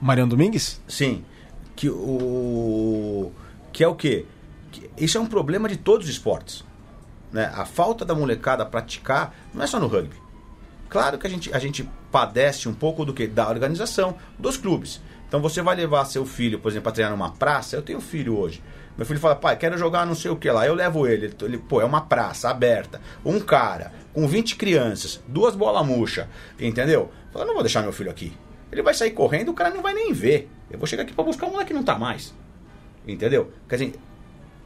[0.00, 0.80] Mariano Domingues?
[0.86, 1.24] Sim.
[1.74, 3.32] Que o.
[3.72, 4.26] Que é o quê?
[4.70, 6.64] Que isso é um problema de todos os esportes.
[7.32, 7.50] Né?
[7.54, 10.16] A falta da molecada praticar não é só no rugby.
[10.88, 13.26] Claro que a gente, a gente padece um pouco do que?
[13.26, 15.00] Da organização dos clubes.
[15.28, 17.76] Então você vai levar seu filho, por exemplo, para treinar numa praça.
[17.76, 18.62] Eu tenho filho hoje.
[18.96, 20.66] Meu filho fala, pai, quero jogar não sei o que lá.
[20.66, 21.32] Eu levo ele.
[21.42, 23.00] ele pô, é uma praça aberta.
[23.24, 27.12] Um cara com 20 crianças, duas bolas murcha, entendeu?
[27.32, 28.32] Fala, não vou deixar meu filho aqui.
[28.70, 30.48] Ele vai sair correndo, o cara não vai nem ver.
[30.70, 32.34] Eu vou chegar aqui para buscar um moleque que não tá mais.
[33.06, 33.50] Entendeu?
[33.68, 33.94] Quer dizer,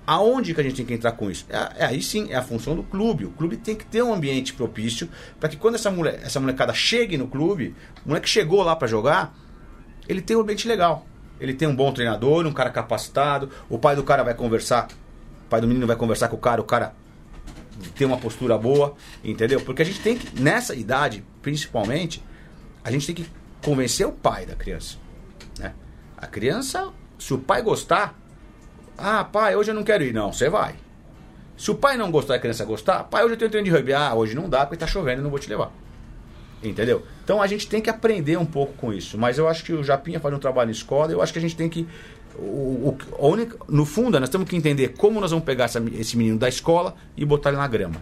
[0.07, 1.47] aonde que a gente tem que entrar com isso?
[1.49, 3.25] É, é aí sim, é a função do clube.
[3.25, 6.75] O clube tem que ter um ambiente propício para que quando essa, mole, essa molecada
[6.75, 7.75] chegue no clube,
[8.05, 9.35] o moleque chegou lá para jogar,
[10.09, 11.07] ele tem um ambiente legal.
[11.41, 14.89] Ele tem um bom treinador, um cara capacitado, o pai do cara vai conversar,
[15.47, 16.95] o pai do menino vai conversar com o cara, o cara
[17.97, 18.95] tem uma postura boa,
[19.25, 19.61] entendeu?
[19.61, 22.23] Porque a gente tem que, nessa idade, principalmente,
[22.85, 23.27] a gente tem que
[23.65, 24.97] convencer o pai da criança.
[25.59, 25.73] Né?
[26.17, 28.19] A criança, se o pai gostar,
[28.97, 30.13] ah, pai, hoje eu não quero ir.
[30.13, 30.75] Não, você vai.
[31.57, 33.71] Se o pai não gostar e a criança gostar, pai, hoje eu tenho treino de
[33.71, 33.93] rugby.
[33.93, 35.73] Ah, hoje não dá porque tá chovendo e não vou te levar.
[36.63, 37.05] Entendeu?
[37.25, 39.19] Então a gente tem que aprender um pouco com isso.
[39.19, 41.43] Mas eu acho que o Japinha faz um trabalho em escola eu acho que a
[41.43, 41.87] gente tem que
[42.37, 43.37] O, o,
[43.69, 46.95] no fundo, nós temos que entender como nós vamos pegar essa, esse menino da escola
[47.17, 47.97] e botar ele na grama.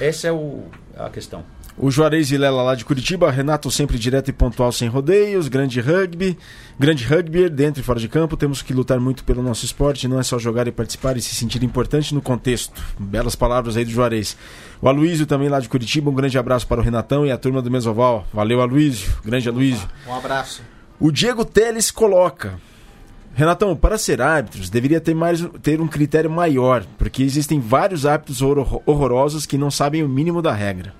[0.00, 0.64] Essa é o,
[0.96, 1.44] a questão.
[1.80, 6.36] O Juarez Vilela lá de Curitiba, Renato sempre direto e pontual sem rodeios, grande rugby,
[6.76, 8.36] grande rugby dentro e fora de campo.
[8.36, 11.36] Temos que lutar muito pelo nosso esporte, não é só jogar e participar e se
[11.36, 12.82] sentir importante no contexto.
[12.98, 14.36] Belas palavras aí do Juarez.
[14.82, 17.62] O Aloísio também lá de Curitiba, um grande abraço para o Renatão e a turma
[17.62, 18.26] do Mesoval.
[18.32, 19.16] Valeu, Aloísio.
[19.24, 19.88] Grande Aloísio.
[20.04, 20.62] Um abraço.
[20.98, 22.58] O Diego Teles coloca.
[23.34, 28.42] Renatão, para ser árbitros, deveria ter, mais, ter um critério maior, porque existem vários árbitros
[28.42, 30.92] horrorosos que não sabem o mínimo da regra.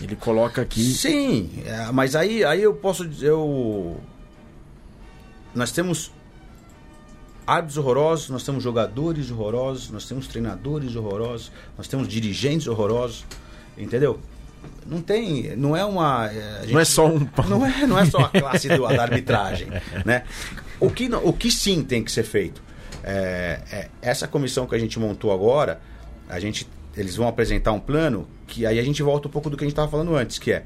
[0.00, 0.82] Ele coloca aqui.
[0.82, 3.30] Sim, é, mas aí, aí eu posso dizer.
[3.30, 3.98] Eu...
[5.54, 6.12] Nós temos
[7.46, 13.24] árbitros horrorosos, nós temos jogadores horrorosos, nós temos treinadores horrorosos, nós temos dirigentes horrorosos,
[13.78, 14.20] entendeu?
[14.84, 16.26] Não tem, não é uma.
[16.26, 17.28] É, gente, não é só um.
[17.48, 19.68] Não é, não é só a classe do, da arbitragem,
[20.04, 20.24] né?
[20.80, 22.60] O que, o que sim tem que ser feito?
[23.02, 25.80] É, é, essa comissão que a gente montou agora,
[26.28, 29.56] a gente eles vão apresentar um plano que aí a gente volta um pouco do
[29.56, 30.64] que a gente estava falando antes, que é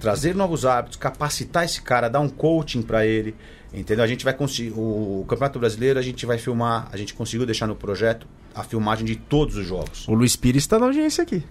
[0.00, 3.36] trazer novos hábitos, capacitar esse cara, dar um coaching para ele,
[3.72, 4.04] entendeu?
[4.04, 7.68] A gente vai conseguir o Campeonato Brasileiro, a gente vai filmar, a gente conseguiu deixar
[7.68, 10.06] no projeto a filmagem de todos os jogos.
[10.08, 11.42] O Luiz Pires está na audiência aqui.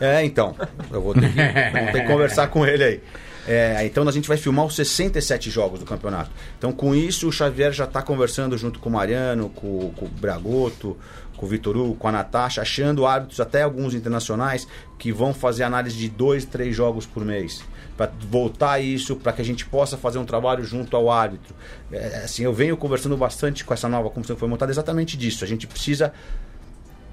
[0.00, 0.56] É, então,
[0.90, 1.36] eu vou ter que,
[1.80, 3.00] vou ter que conversar com ele aí.
[3.46, 6.30] É, então a gente vai filmar os 67 jogos do campeonato.
[6.58, 10.08] Então com isso o Xavier já está conversando junto com o Mariano, com, com o
[10.08, 10.96] Bragoto,
[11.40, 14.68] com o Vitor Hugo, com a Natasha, achando árbitros, até alguns internacionais,
[14.98, 17.64] que vão fazer análise de dois, três jogos por mês.
[17.96, 21.54] Para voltar isso, para que a gente possa fazer um trabalho junto ao árbitro.
[21.90, 25.42] É, assim, eu venho conversando bastante com essa nova comissão que foi montada exatamente disso.
[25.42, 26.12] A gente precisa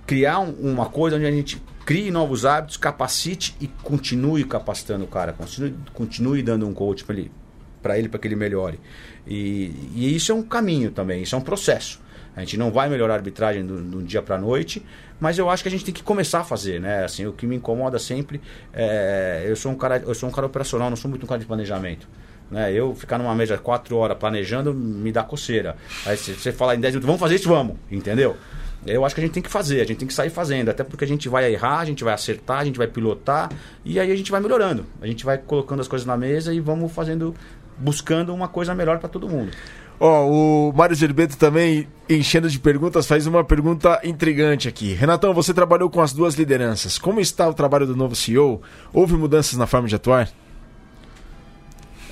[0.06, 5.08] criar um, uma coisa onde a gente crie novos hábitos, capacite e continue capacitando o
[5.08, 8.78] cara, continue, continue dando um coach para ele, para que ele melhore.
[9.26, 12.06] E, e, isso é um caminho também, isso é um processo.
[12.38, 14.86] A gente não vai melhorar a arbitragem do, do dia para a noite,
[15.20, 17.04] mas eu acho que a gente tem que começar a fazer, né?
[17.04, 18.40] Assim, o que me incomoda sempre
[18.72, 21.40] é, eu sou um cara, eu sou um cara operacional, não sou muito um cara
[21.40, 22.08] de planejamento.
[22.52, 22.72] Né?
[22.72, 25.76] Eu ficar numa mesa quatro horas planejando me dá coceira.
[26.06, 28.38] Aí você fala em 10 minutos, vamos fazer isso, vamos, entendeu?
[28.86, 30.84] Eu acho que a gente tem que fazer, a gente tem que sair fazendo, até
[30.84, 33.50] porque a gente vai errar, a gente vai acertar, a gente vai pilotar
[33.84, 34.86] e aí a gente vai melhorando.
[35.02, 37.34] A gente vai colocando as coisas na mesa e vamos fazendo,
[37.80, 39.52] buscando uma coisa melhor para todo mundo.
[40.00, 44.94] Ó, oh, o Mário Gerbeto também, enchendo de perguntas, faz uma pergunta intrigante aqui.
[44.94, 47.00] Renatão, você trabalhou com as duas lideranças.
[47.00, 48.62] Como está o trabalho do novo CEO?
[48.94, 50.30] Houve mudanças na forma de atuar?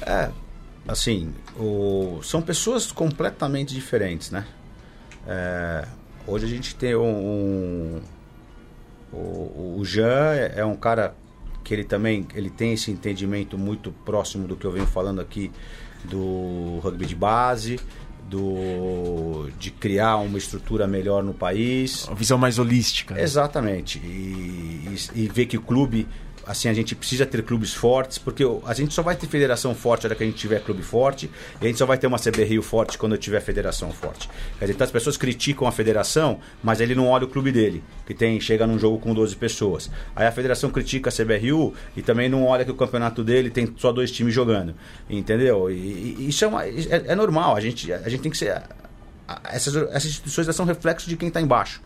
[0.01, 0.31] É,
[0.87, 2.19] assim, o...
[2.23, 4.45] são pessoas completamente diferentes, né?
[5.27, 5.87] É...
[6.25, 7.03] Hoje a gente tem um.
[7.03, 8.01] um...
[9.13, 11.15] O, o Jean é, é um cara
[11.63, 15.51] que ele também ele tem esse entendimento muito próximo do que eu venho falando aqui
[16.05, 17.79] do rugby de base,
[18.29, 22.05] do de criar uma estrutura melhor no país.
[22.07, 23.13] Uma visão mais holística.
[23.13, 23.21] Né?
[23.21, 23.99] Exatamente.
[23.99, 26.07] E, e, e ver que o clube
[26.45, 30.05] assim, a gente precisa ter clubes fortes, porque a gente só vai ter federação forte
[30.05, 31.29] hora que a gente tiver clube forte,
[31.59, 34.29] e a gente só vai ter uma CB Rio forte quando tiver federação forte.
[34.59, 37.83] Quer dizer, então as pessoas criticam a federação, mas ele não olha o clube dele,
[38.05, 39.89] que tem chega num jogo com 12 pessoas.
[40.15, 43.49] Aí a federação critica a CB Rio e também não olha que o campeonato dele
[43.49, 44.75] tem só dois times jogando.
[45.09, 45.69] Entendeu?
[45.71, 48.61] E, e isso é, uma, é, é, normal, a gente, a gente tem que ser.
[49.45, 51.81] Essas, essas instituições são reflexos de quem está embaixo.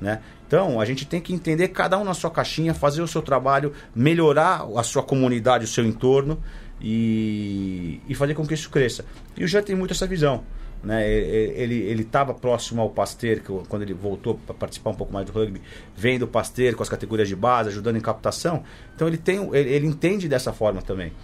[0.00, 0.20] Né?
[0.52, 3.72] Então, a gente tem que entender cada um na sua caixinha, fazer o seu trabalho,
[3.94, 6.38] melhorar a sua comunidade, o seu entorno
[6.78, 9.02] e, e fazer com que isso cresça.
[9.34, 10.44] E o Jean tem muito essa visão.
[10.84, 11.10] Né?
[11.10, 15.62] Ele estava próximo ao Pasteur, quando ele voltou para participar um pouco mais do rugby,
[15.96, 18.62] vendo o Pasteur com as categorias de base, ajudando em captação.
[18.94, 21.14] Então ele, tem, ele, ele entende dessa forma também.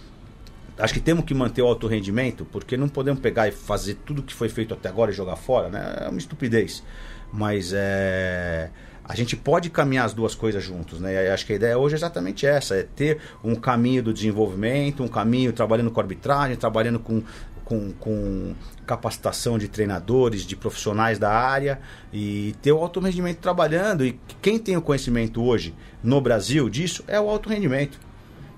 [0.75, 4.23] Acho que temos que manter o alto rendimento, porque não podemos pegar e fazer tudo
[4.23, 5.97] que foi feito até agora e jogar fora, né?
[5.99, 6.83] É uma estupidez.
[7.31, 8.71] Mas é,
[9.09, 11.31] a gente pode caminhar as duas coisas juntos, né?
[11.31, 15.07] Acho que a ideia hoje é exatamente essa, é ter um caminho do desenvolvimento, um
[15.07, 17.23] caminho trabalhando com arbitragem, trabalhando com,
[17.65, 18.53] com, com
[18.85, 21.81] capacitação de treinadores, de profissionais da área
[22.13, 24.05] e ter o alto rendimento trabalhando.
[24.05, 27.99] E quem tem o conhecimento hoje no Brasil disso é o alto rendimento.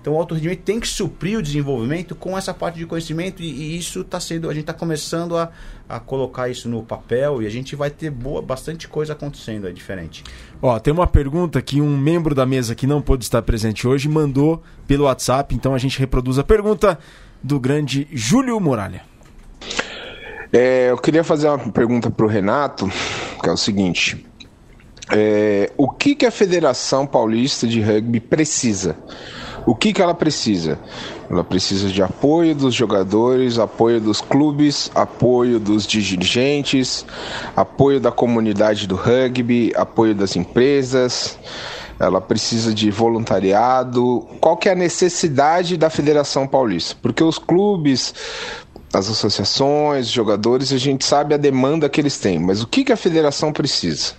[0.01, 3.45] Então o alto rendimento tem que suprir o desenvolvimento com essa parte de conhecimento e,
[3.45, 5.51] e isso está sendo, a gente está começando a,
[5.87, 9.71] a colocar isso no papel e a gente vai ter boa, bastante coisa acontecendo é
[9.71, 10.23] diferente.
[10.59, 14.09] Ó, tem uma pergunta que um membro da mesa que não pôde estar presente hoje
[14.09, 16.97] mandou pelo WhatsApp, então a gente reproduz a pergunta
[17.43, 19.03] do grande Júlio Muralha.
[20.51, 22.91] É, eu queria fazer uma pergunta para o Renato,
[23.41, 24.25] que é o seguinte:
[25.11, 28.97] é, o que, que a Federação Paulista de Rugby precisa?
[29.65, 30.79] O que, que ela precisa?
[31.29, 37.05] Ela precisa de apoio dos jogadores, apoio dos clubes, apoio dos dirigentes,
[37.55, 41.37] apoio da comunidade do rugby, apoio das empresas.
[41.99, 44.27] Ela precisa de voluntariado.
[44.39, 46.95] Qual que é a necessidade da Federação Paulista?
[46.99, 48.15] Porque os clubes,
[48.91, 52.91] as associações, jogadores, a gente sabe a demanda que eles têm, mas o que, que
[52.91, 54.13] a federação precisa?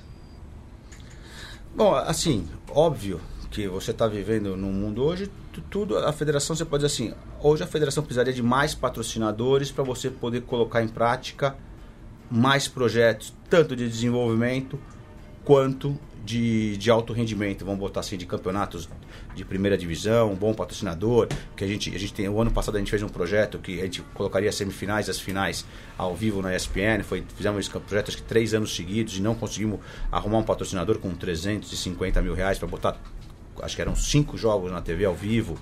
[1.74, 3.20] Bom, assim, óbvio
[3.52, 5.30] que você está vivendo no mundo hoje,
[5.70, 9.84] tudo a federação você pode dizer assim, hoje a federação precisaria de mais patrocinadores para
[9.84, 11.54] você poder colocar em prática
[12.30, 14.80] mais projetos, tanto de desenvolvimento
[15.44, 18.88] quanto de, de alto rendimento, vamos botar assim, de campeonatos
[19.34, 22.76] de primeira divisão, um bom patrocinador, que a gente, a gente tem, o ano passado
[22.76, 25.66] a gente fez um projeto que a gente colocaria as semifinais e as finais
[25.98, 29.34] ao vivo na ESPN, foi, fizemos esse projeto acho que três anos seguidos e não
[29.34, 29.80] conseguimos
[30.10, 32.96] arrumar um patrocinador com 350 mil reais para botar,
[33.60, 35.58] acho que eram cinco jogos na TV ao vivo.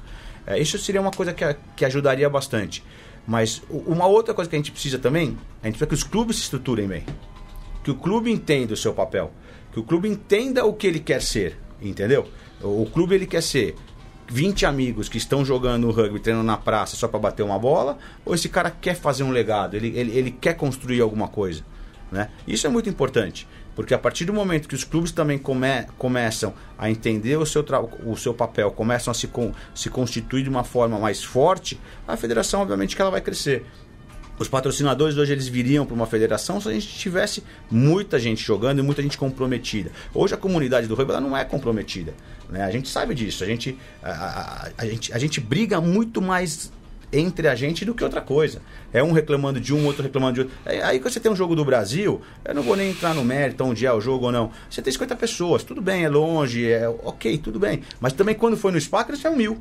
[0.47, 1.45] É, isso seria uma coisa que,
[1.77, 2.85] que ajudaria bastante.
[3.27, 6.37] Mas uma outra coisa que a gente precisa também, a gente precisa que os clubes
[6.37, 7.05] se estruturem bem.
[7.85, 9.31] Que o clube entenda o seu papel.
[9.73, 12.29] Que o clube entenda o que ele quer ser, entendeu?
[12.63, 13.77] O clube ele quer ser
[14.31, 18.35] 20 amigos que estão jogando rugby, treinando na praça só para bater uma bola, ou
[18.35, 21.65] esse cara quer fazer um legado, ele, ele, ele quer construir alguma coisa.
[22.11, 22.29] Né?
[22.47, 26.53] Isso é muito importante, porque a partir do momento que os clubes também come, começam
[26.79, 27.65] a entender o seu,
[28.05, 29.29] o seu papel, começam a se,
[29.75, 33.65] se constituir de uma forma mais forte, a federação, obviamente, que ela vai crescer.
[34.39, 38.79] Os patrocinadores hoje eles viriam para uma federação se a gente tivesse muita gente jogando
[38.79, 39.93] e muita gente comprometida.
[40.15, 42.15] Hoje a comunidade do rugby não é comprometida.
[42.49, 42.63] Né?
[42.63, 43.45] A gente sabe disso.
[43.45, 46.73] A gente, a, a, a, gente, a gente briga muito mais
[47.13, 48.63] entre a gente do que outra coisa.
[48.93, 50.57] É um reclamando de um, outro reclamando de outro.
[50.65, 53.65] Aí quando você tem um jogo do Brasil, eu não vou nem entrar no mérito
[53.65, 54.51] onde é o jogo ou não.
[54.69, 57.83] Você tem 50 pessoas, tudo bem, é longe, é ok, tudo bem.
[58.01, 59.59] Mas também quando foi no SPAC, eles tinham mil.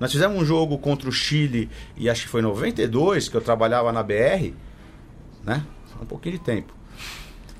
[0.00, 3.40] Nós fizemos um jogo contra o Chile, e acho que foi em 92, que eu
[3.40, 4.52] trabalhava na BR,
[5.44, 5.64] né?
[6.00, 6.77] Um pouquinho de tempo.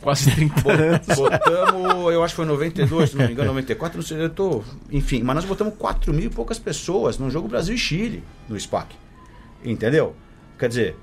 [0.03, 1.07] Quase 30 anos.
[1.07, 4.63] Botamos, eu acho que foi 92, se não me engano, 94, não sei, eu tô.
[4.91, 8.59] Enfim, mas nós botamos 4 mil e poucas pessoas num jogo Brasil e Chile, no
[8.59, 8.95] SPAC.
[9.65, 10.15] Entendeu?
[10.59, 10.97] Quer dizer,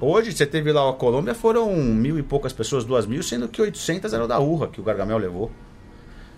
[0.00, 3.60] hoje você teve lá a Colômbia, foram mil e poucas pessoas, duas mil, sendo que
[3.60, 5.50] 800 eram da Urra, que o Gargamel levou.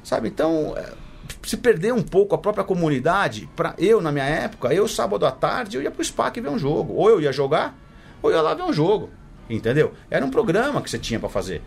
[0.02, 0.28] Sabe?
[0.28, 0.74] Então.
[0.76, 1.10] É
[1.42, 5.30] se perder um pouco a própria comunidade, para eu na minha época, eu sábado à
[5.30, 7.78] tarde eu ia pro SPAC ver um jogo, ou eu ia jogar,
[8.22, 9.10] ou eu ia lá ver um jogo,
[9.48, 9.92] entendeu?
[10.10, 11.62] Era um programa que você tinha para fazer.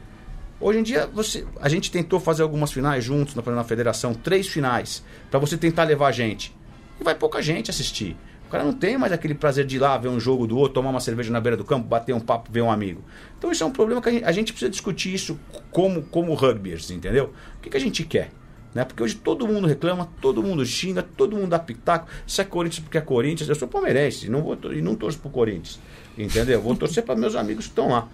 [0.63, 4.47] Hoje em dia você, a gente tentou fazer algumas finais juntos na, na federação, três
[4.47, 6.55] finais, para você tentar levar gente.
[7.01, 8.15] E vai pouca gente assistir.
[8.47, 10.75] O cara não tem mais aquele prazer de ir lá ver um jogo do outro,
[10.75, 13.03] tomar uma cerveja na beira do campo, bater um papo, ver um amigo.
[13.37, 15.37] Então isso é um problema que a gente, a gente precisa discutir isso
[15.69, 17.33] como, como rugbyers, entendeu?
[17.57, 18.31] O que, que a gente quer?
[18.73, 18.85] Né?
[18.85, 22.07] Porque hoje todo mundo reclama, todo mundo xinga, todo mundo dá pitaco.
[22.25, 25.29] Se é Corinthians porque é Corinthians, eu sou palmeirense não vou, e não torço pro
[25.29, 25.77] Corinthians.
[26.17, 26.61] Entendeu?
[26.61, 28.07] Vou torcer para meus amigos que estão lá.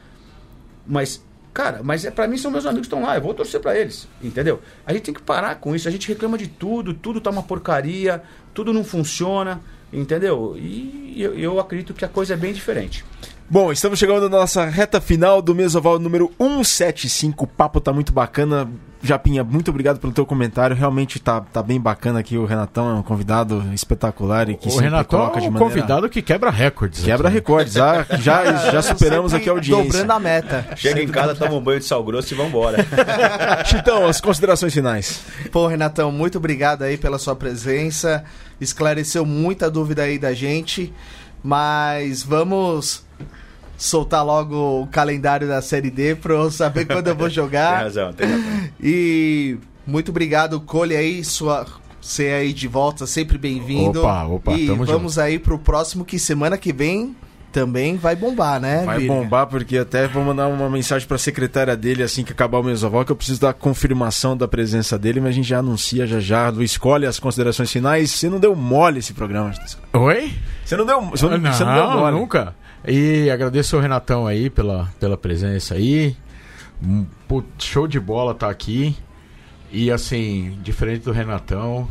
[0.87, 1.23] Mas,
[1.53, 3.77] cara, mas é para mim são meus amigos que estão lá, eu vou torcer para
[3.77, 4.07] eles.
[4.21, 4.61] Entendeu?
[4.85, 5.87] A gente tem que parar com isso.
[5.87, 8.21] A gente reclama de tudo, tudo tá uma porcaria,
[8.53, 9.61] tudo não funciona.
[9.91, 10.55] Entendeu?
[10.57, 13.03] E eu, eu acredito que a coisa é bem diferente.
[13.51, 17.45] Bom, estamos chegando na nossa reta final do Mesoval número 175.
[17.45, 18.69] O papo tá muito bacana.
[19.01, 20.75] Japinha, muito obrigado pelo teu comentário.
[20.75, 22.37] Realmente tá, tá bem bacana aqui.
[22.37, 25.53] O Renatão é um convidado espetacular e que o sempre Renatão coloca de é um
[25.53, 25.73] maneira...
[25.73, 27.03] convidado que quebra recordes.
[27.03, 27.37] Quebra aqui.
[27.37, 27.75] recordes.
[27.77, 29.83] Ah, já, já superamos aqui a audiência.
[29.83, 30.67] Dobrando a meta.
[30.75, 32.85] Chega em casa, toma um banho de sal grosso e vambora.
[33.65, 35.21] Chitão, as considerações finais.
[35.51, 38.23] Pô, Renatão, muito obrigado aí pela sua presença.
[38.61, 40.93] Esclareceu muita dúvida aí da gente.
[41.41, 43.08] Mas vamos
[43.79, 47.75] soltar logo o calendário da Série D pra eu saber quando eu vou jogar.
[47.75, 48.69] tem razão, tem razão.
[48.83, 49.57] E
[49.87, 51.65] muito obrigado, Cole aí, sua.
[52.01, 53.99] Você aí de volta, sempre bem-vindo.
[54.01, 55.23] Opa, opa, E tamo vamos junto.
[55.25, 57.15] aí pro próximo, que semana que vem
[57.51, 59.13] também vai bombar, né, Vai Virga?
[59.13, 63.03] bombar, porque até vou mandar uma mensagem pra secretária dele assim que acabar o mesoval,
[63.03, 66.47] que eu preciso da confirmação da presença dele, mas a gente já anuncia já já.
[66.49, 68.11] Lu, escolhe as considerações finais.
[68.11, 69.51] Você não deu mole esse programa.
[69.93, 70.31] Oi?
[70.63, 72.17] Você não deu, você não, você não deu mole.
[72.19, 72.55] nunca.
[72.89, 76.15] E agradeço o Renatão aí pela, pela presença aí.
[76.83, 77.05] Hum,
[77.59, 78.95] show de bola tá aqui.
[79.71, 81.87] E assim, diferente do Renatão,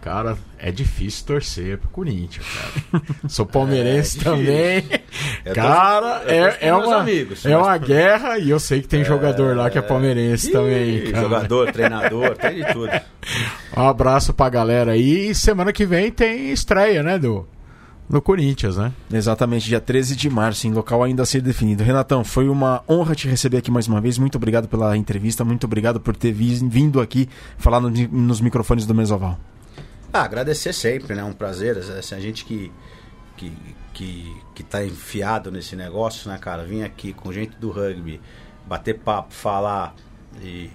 [0.00, 3.02] cara, é difícil torcer pro Corinthians, cara.
[3.28, 4.84] Sou palmeirense É também.
[5.44, 8.88] Eu cara, é, é meus uma, amigos, é mas- uma guerra e eu sei que
[8.88, 11.10] tem jogador lá que é palmeirense Ih, também.
[11.12, 11.22] cara.
[11.24, 12.90] Jogador, treinador, tem de tudo.
[13.76, 15.28] Um abraço pra galera aí.
[15.30, 17.46] E semana que vem tem estreia, né, do,
[18.10, 18.92] do Corinthians, né?
[19.12, 21.84] Exatamente, dia 13 de março, em local ainda a ser definido.
[21.84, 24.18] Renatão, foi uma honra te receber aqui mais uma vez.
[24.18, 28.84] Muito obrigado pela entrevista, muito obrigado por ter vi- vindo aqui falar no- nos microfones
[28.84, 29.38] do Mesoval.
[30.12, 31.22] Ah, agradecer sempre, né?
[31.22, 31.78] Um prazer.
[31.78, 32.72] Assim, a gente que,
[33.36, 33.52] que,
[33.94, 36.64] que, que tá enfiado nesse negócio, né, cara?
[36.64, 38.20] Vim aqui com gente do rugby,
[38.66, 39.94] bater papo, falar
[40.42, 40.68] e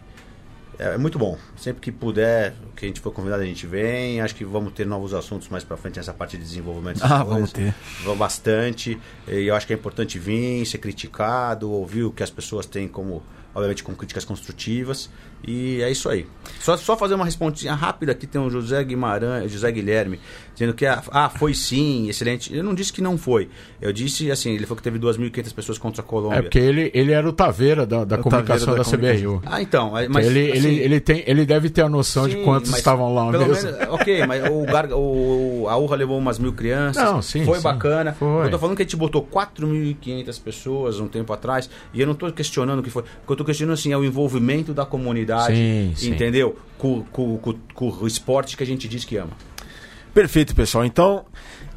[0.80, 1.38] é, é muito bom.
[1.56, 4.22] Sempre que puder, que a gente for convidado, a gente vem.
[4.22, 7.02] Acho que vamos ter novos assuntos mais para frente nessa parte de desenvolvimento.
[7.02, 7.74] Ah, vamos ter.
[8.18, 9.00] Bastante.
[9.28, 12.88] E eu acho que é importante vir, ser criticado, ouvir o que as pessoas têm
[12.88, 13.24] como,
[13.54, 15.10] obviamente, com críticas construtivas.
[15.44, 16.26] E é isso aí.
[16.60, 20.20] Só, só fazer uma respondinha rápida aqui, tem o José Guimarães, José Guilherme,
[20.54, 22.56] dizendo que ah, foi sim, excelente.
[22.56, 23.50] Eu não disse que não foi.
[23.80, 26.40] Eu disse assim, ele falou que teve 2.500 pessoas contra a Colômbia.
[26.40, 29.42] É porque ele, ele era o Taveira da, da comunicação da, da CBRU.
[29.46, 29.92] Ah, então.
[30.10, 33.14] Mas, ele, assim, ele, ele, tem, ele deve ter a noção sim, de quantos estavam
[33.14, 33.72] lá pelo mesmo.
[33.72, 37.04] Menos, ok, mas o, Garga, o a Urra levou umas mil crianças.
[37.04, 38.14] Não, sim, foi sim, bacana.
[38.14, 38.48] Foi.
[38.48, 42.16] Eu tô falando que a gente botou 4.500 pessoas um tempo atrás e eu não
[42.16, 43.04] tô questionando o que foi.
[43.04, 45.35] O que eu tô questionando assim é o envolvimento da comunidade.
[45.42, 46.12] Sim, sim.
[46.12, 46.58] Entendeu?
[46.78, 49.32] Com, com, com, com o esporte que a gente diz que ama.
[50.16, 50.86] Perfeito, pessoal.
[50.86, 51.26] Então,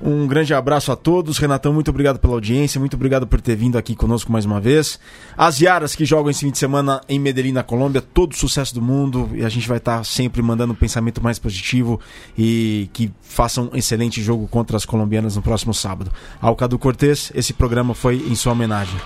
[0.01, 1.39] um grande abraço a todos.
[1.39, 5.01] Renatão, muito obrigado pela audiência, muito obrigado por ter vindo aqui conosco mais uma vez.
[5.37, 8.81] As Yaras que jogam esse fim de semana em Medellín, na Colômbia, todo sucesso do
[8.81, 12.01] mundo e a gente vai estar sempre mandando um pensamento mais positivo
[12.39, 16.13] e que façam um excelente jogo contra as colombianas no próximo sábado.
[16.41, 18.97] Ao Cadu Cortez, esse programa foi em sua homenagem.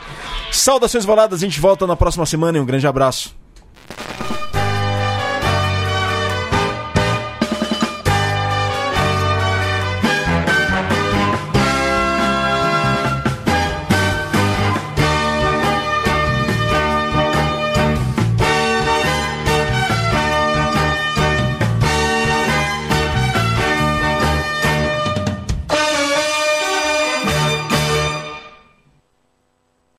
[0.51, 3.42] Saudações voladas, a gente volta na próxima semana e um grande abraço.
[3.91, 4.52] you